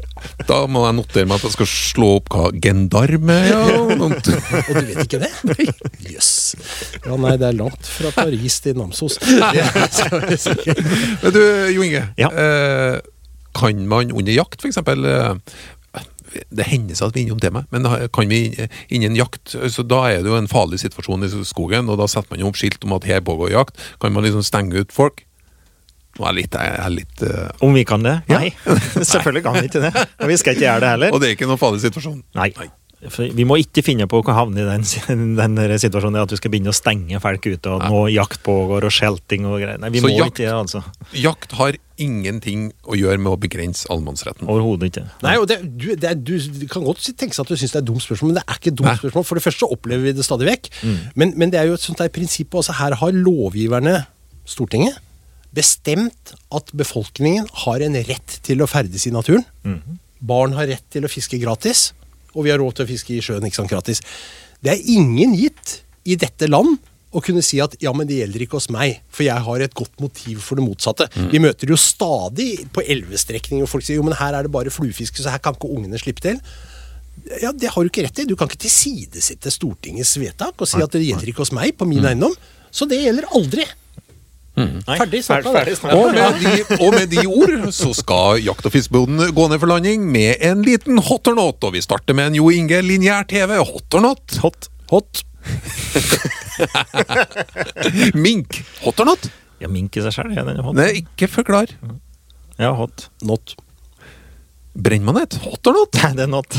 Da 0.44 0.66
må 0.68 0.82
jeg 0.84 0.94
notere 0.98 1.24
meg 1.28 1.36
at 1.38 1.44
jeg 1.46 1.52
skal 1.54 1.68
slå 1.70 2.08
opp 2.18 2.26
hva 2.34 2.50
gendarme 2.52 3.34
er. 3.40 3.46
Ja, 3.48 3.56
Og 3.80 3.86
du 4.26 4.30
vet 4.74 4.98
ikke 5.06 5.20
det? 5.22 5.30
Jøss. 6.10 6.32
Ja, 7.06 7.14
nei, 7.20 7.34
det 7.40 7.46
er 7.48 7.56
langt 7.56 7.84
fra 7.88 8.10
Paris 8.16 8.60
til 8.64 8.74
Namsos. 8.76 9.14
Men 11.22 11.30
du, 11.32 11.40
Jo 11.72 11.82
Inge. 11.86 12.02
Ja. 12.20 12.28
Eh, 12.28 12.96
kan 13.56 13.86
man 13.90 14.12
under 14.12 14.32
jakt, 14.34 14.60
f.eks. 14.62 14.78
Det 16.30 16.66
hender 16.68 16.98
seg 16.98 17.10
at 17.10 17.16
vi 17.16 17.24
er 17.24 17.28
innom 17.28 17.40
temaet, 17.42 17.66
men 17.74 17.88
kan 18.14 18.30
vi 18.30 18.42
innen 18.92 19.18
jakt 19.18 19.54
så 19.54 19.82
Da 19.86 20.04
er 20.10 20.22
det 20.22 20.30
jo 20.30 20.38
en 20.38 20.50
farlig 20.50 20.80
situasjon 20.82 21.26
i 21.26 21.30
skogen, 21.48 21.90
og 21.90 21.98
da 22.00 22.06
setter 22.10 22.34
man 22.34 22.42
jo 22.42 22.50
opp 22.50 22.60
skilt 22.60 22.84
om 22.86 22.94
at 22.96 23.08
her 23.08 23.24
pågår 23.24 23.54
jakt. 23.54 23.80
Kan 24.00 24.14
man 24.14 24.26
liksom 24.26 24.44
stenge 24.46 24.84
ut 24.84 24.94
folk? 24.94 25.24
Nå 26.18 26.26
er 26.26 26.36
litt, 26.36 26.56
jeg 26.58 26.78
er 26.82 26.92
litt 26.92 27.22
uh... 27.22 27.48
Om 27.64 27.76
vi 27.76 27.84
kan 27.86 28.02
det? 28.04 28.16
Ja. 28.28 28.40
Nei, 28.42 28.50
selvfølgelig 29.12 29.44
kan 29.46 29.56
vi 29.56 29.66
ikke 29.70 29.84
det. 29.86 29.92
Og 30.20 30.30
vi 30.30 30.38
skal 30.40 30.56
ikke 30.56 30.66
gjøre 30.66 30.82
det 30.84 30.92
heller. 30.94 31.14
Og 31.14 31.22
det 31.22 31.30
er 31.30 31.36
ikke 31.38 31.48
noen 31.48 31.60
farlig 31.60 31.82
situasjon. 31.84 32.20
Nei. 32.38 32.50
For 32.56 32.66
vi 33.00 33.46
må 33.48 33.56
ikke 33.62 33.80
finne 33.84 34.04
på 34.10 34.18
å 34.20 34.34
havne 34.36 34.60
i 34.60 34.66
den, 34.68 34.82
den 35.40 35.60
situasjonen 35.80 36.20
at 36.20 36.32
du 36.32 36.36
skal 36.36 36.52
begynne 36.52 36.72
å 36.72 36.76
stenge 36.76 37.20
folk 37.22 37.46
ute, 37.48 37.72
og 37.72 37.84
nå 37.88 38.02
jakt 38.12 38.42
pågår, 38.44 38.84
og 38.84 38.92
skjelting 38.92 39.46
og 39.48 39.62
greier. 39.62 39.80
Nei, 39.80 39.88
vi 39.94 40.02
Så 40.02 40.08
må 40.08 40.12
jakt- 40.12 40.34
ikke 40.34 40.44
det, 40.44 40.50
altså. 40.52 40.82
Jakt 41.16 41.54
har 41.56 41.78
ingenting 42.00 42.70
å 42.84 42.96
gjøre 42.96 43.20
med 43.20 43.32
å 43.32 43.38
begrense 43.40 43.88
allemannsretten. 43.92 44.48
Overhodet 44.48 44.90
ikke. 44.90 45.06
Nei, 45.24 45.34
og 45.40 45.48
det, 45.48 45.58
du, 45.80 45.90
det 46.00 46.12
du, 46.24 46.34
kan 46.72 46.84
godt 46.84 47.04
tenke 47.16 47.36
seg 47.36 47.44
at 47.44 47.52
du 47.52 47.60
syns 47.60 47.72
det 47.74 47.80
er 47.80 47.84
et 47.84 47.90
dumt 47.90 48.04
spørsmål, 48.04 48.32
men 48.32 48.40
det 48.40 48.44
er 48.46 48.60
ikke 48.60 48.72
et 48.72 48.78
dumt 48.80 48.90
Nei. 48.90 48.96
spørsmål. 49.02 49.26
For 49.28 49.40
det 49.40 49.44
første 49.46 49.64
så 49.64 49.70
opplever 49.76 50.08
vi 50.08 50.14
det 50.16 50.24
stadig 50.28 50.48
vekk. 50.48 50.70
Men, 51.20 51.34
men 51.40 51.52
det 51.52 51.60
er 51.60 51.68
jo 51.70 51.76
et 51.76 51.84
sånt 51.84 52.00
der 52.00 52.12
prinsipp 52.12 52.56
også. 52.56 52.76
Her 52.80 52.96
har 53.00 53.16
lovgiverne, 53.16 54.02
Stortinget, 54.48 54.96
bestemt 55.56 56.32
at 56.54 56.70
befolkningen 56.76 57.48
har 57.64 57.82
en 57.84 57.96
rett 58.08 58.36
til 58.46 58.60
å 58.64 58.68
ferdes 58.70 59.04
i 59.08 59.12
naturen. 59.14 59.44
Barn 60.20 60.52
har 60.56 60.68
rett 60.70 60.84
til 60.92 61.04
å 61.06 61.10
fiske 61.10 61.38
gratis, 61.42 61.90
og 62.34 62.44
vi 62.46 62.52
har 62.52 62.60
råd 62.62 62.78
til 62.78 62.86
å 62.86 62.90
fiske 62.90 63.16
i 63.16 63.24
sjøen 63.24 63.46
ikke 63.48 63.60
sant, 63.62 63.72
gratis. 63.72 64.02
Det 64.60 64.74
er 64.74 64.86
ingen 64.92 65.34
gitt 65.38 65.80
i 66.08 66.16
dette 66.20 66.48
land 66.50 66.78
å 67.10 67.20
kunne 67.24 67.42
si 67.42 67.58
at 67.62 67.74
ja, 67.82 67.90
men 67.96 68.06
det 68.06 68.20
gjelder 68.20 68.44
ikke 68.44 68.58
hos 68.60 68.68
meg, 68.70 69.00
for 69.10 69.26
jeg 69.26 69.42
har 69.46 69.64
et 69.64 69.74
godt 69.74 69.96
motiv 70.02 70.44
for 70.46 70.60
det 70.60 70.66
motsatte. 70.66 71.08
Vi 71.32 71.40
møter 71.42 71.72
jo 71.72 71.78
stadig 71.80 72.68
på 72.74 72.84
elvestrekninger 72.86 73.64
hvor 73.64 73.72
folk 73.78 73.86
sier 73.86 73.98
jo, 73.98 74.04
men 74.06 74.14
her 74.20 74.36
er 74.38 74.46
det 74.46 74.52
bare 74.54 74.70
fluefiske, 74.70 75.18
så 75.24 75.32
her 75.34 75.42
kan 75.42 75.58
ikke 75.58 75.72
ungene 75.74 75.98
slippe 75.98 76.22
til. 76.22 76.38
Ja, 77.42 77.50
Det 77.52 77.72
har 77.74 77.82
du 77.82 77.90
ikke 77.90 78.06
rett 78.06 78.22
i. 78.22 78.28
Du 78.30 78.36
kan 78.38 78.48
ikke 78.48 78.62
tilsidesette 78.62 79.50
Stortingets 79.52 80.14
vedtak 80.22 80.54
og 80.62 80.70
si 80.70 80.80
at 80.80 80.94
det 80.94 81.02
gjelder 81.02 81.32
ikke 81.32 81.42
hos 81.42 81.52
meg, 81.56 81.74
på 81.76 81.88
min 81.88 82.06
eiendom. 82.06 82.36
Så 82.70 82.86
det 82.88 83.02
gjelder 83.02 83.26
aldri. 83.34 83.66
Nei, 84.86 84.96
Ferdig 85.00 85.22
snakka, 85.26 85.50
det. 85.64 85.74
Og 85.94 86.06
med, 86.14 86.30
de, 86.42 86.52
og 86.78 86.90
med 86.96 87.06
de 87.12 87.22
ord 87.26 87.54
så 87.76 87.90
skal 87.96 88.40
Jakt- 88.44 88.66
og 88.68 88.72
fiskeboden 88.74 89.16
gå 89.36 89.44
ned 89.50 89.58
for 89.62 89.68
landing 89.70 90.00
med 90.10 90.32
en 90.44 90.58
liten 90.66 90.96
hot 91.10 91.24
or 91.30 91.34
not. 91.38 91.58
Og 91.64 91.70
vi 91.76 91.80
starter 91.84 92.14
med 92.16 92.24
en 92.30 92.36
Jo 92.40 92.46
Inge 92.54 92.78
lineær 92.84 93.24
TV. 93.30 93.50
Hot 93.58 93.88
or 93.98 94.02
not? 94.08 94.24
Hot. 94.44 94.60
Hot. 94.92 95.12
Mink. 98.26 98.50
Hot 98.84 99.00
or 99.00 99.06
not? 99.12 99.22
Ja, 99.60 99.68
mink 99.68 99.96
i 99.96 100.00
seg 100.04 100.12
sjøl, 100.16 100.30
ja, 100.32 100.42
den 100.46 100.56
er 100.56 100.62
hot. 100.64 100.76
Nei, 100.78 100.90
ikke 101.02 101.26
forklar. 101.28 101.66
Ja, 102.60 102.70
hot. 102.78 103.10
Not. 103.28 103.54
Brennmanet. 104.72 105.36
Hot 105.44 105.66
or 105.68 105.74
not? 105.76 105.92
Nei, 106.00 106.12
det 106.16 106.24
er 106.24 106.30
not. 106.32 106.56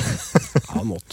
Ja, 0.70 0.84
not. 0.86 1.10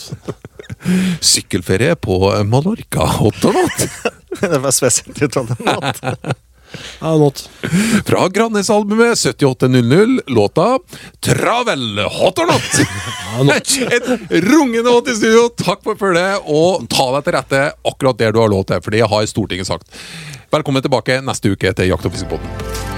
Sykkelferie 1.24 1.94
på 1.96 2.18
Mallorca. 2.44 3.06
Hot 3.18 3.40
or 3.48 3.52
not? 3.56 3.76
det 4.42 4.60
var 4.60 4.72
spesielt 4.76 5.22
uttalt. 5.28 5.56
Not. 5.64 6.04
Ja, 7.00 7.16
not. 7.16 7.44
Fra 8.06 8.28
Grannes-albumet 8.28 9.18
7800, 9.18 10.22
låta 10.26 10.78
'Travel'. 11.20 12.02
Hot 12.18 12.38
or 12.38 12.46
not? 12.46 12.62
Ja, 13.28 13.42
not. 13.44 13.68
Et 13.92 14.44
rungende 14.44 14.90
hot 14.90 15.08
i 15.08 15.14
studio. 15.14 15.48
Takk 15.48 15.82
for 15.84 15.98
følget, 16.00 16.40
og 16.48 16.88
ta 16.88 17.10
deg 17.16 17.26
til 17.26 17.36
rette 17.36 17.64
akkurat 17.92 18.18
der 18.18 18.32
du 18.32 18.40
har 18.40 18.48
lov 18.52 18.64
til, 18.68 18.80
for 18.82 18.94
det 18.94 19.04
har 19.04 19.26
Stortinget 19.28 19.68
sagt. 19.68 19.84
Velkommen 20.52 20.82
tilbake 20.82 21.20
neste 21.20 21.52
uke 21.52 21.74
til 21.76 21.92
Jakt- 21.92 22.08
og 22.08 22.16
fiskebåten. 22.16 22.97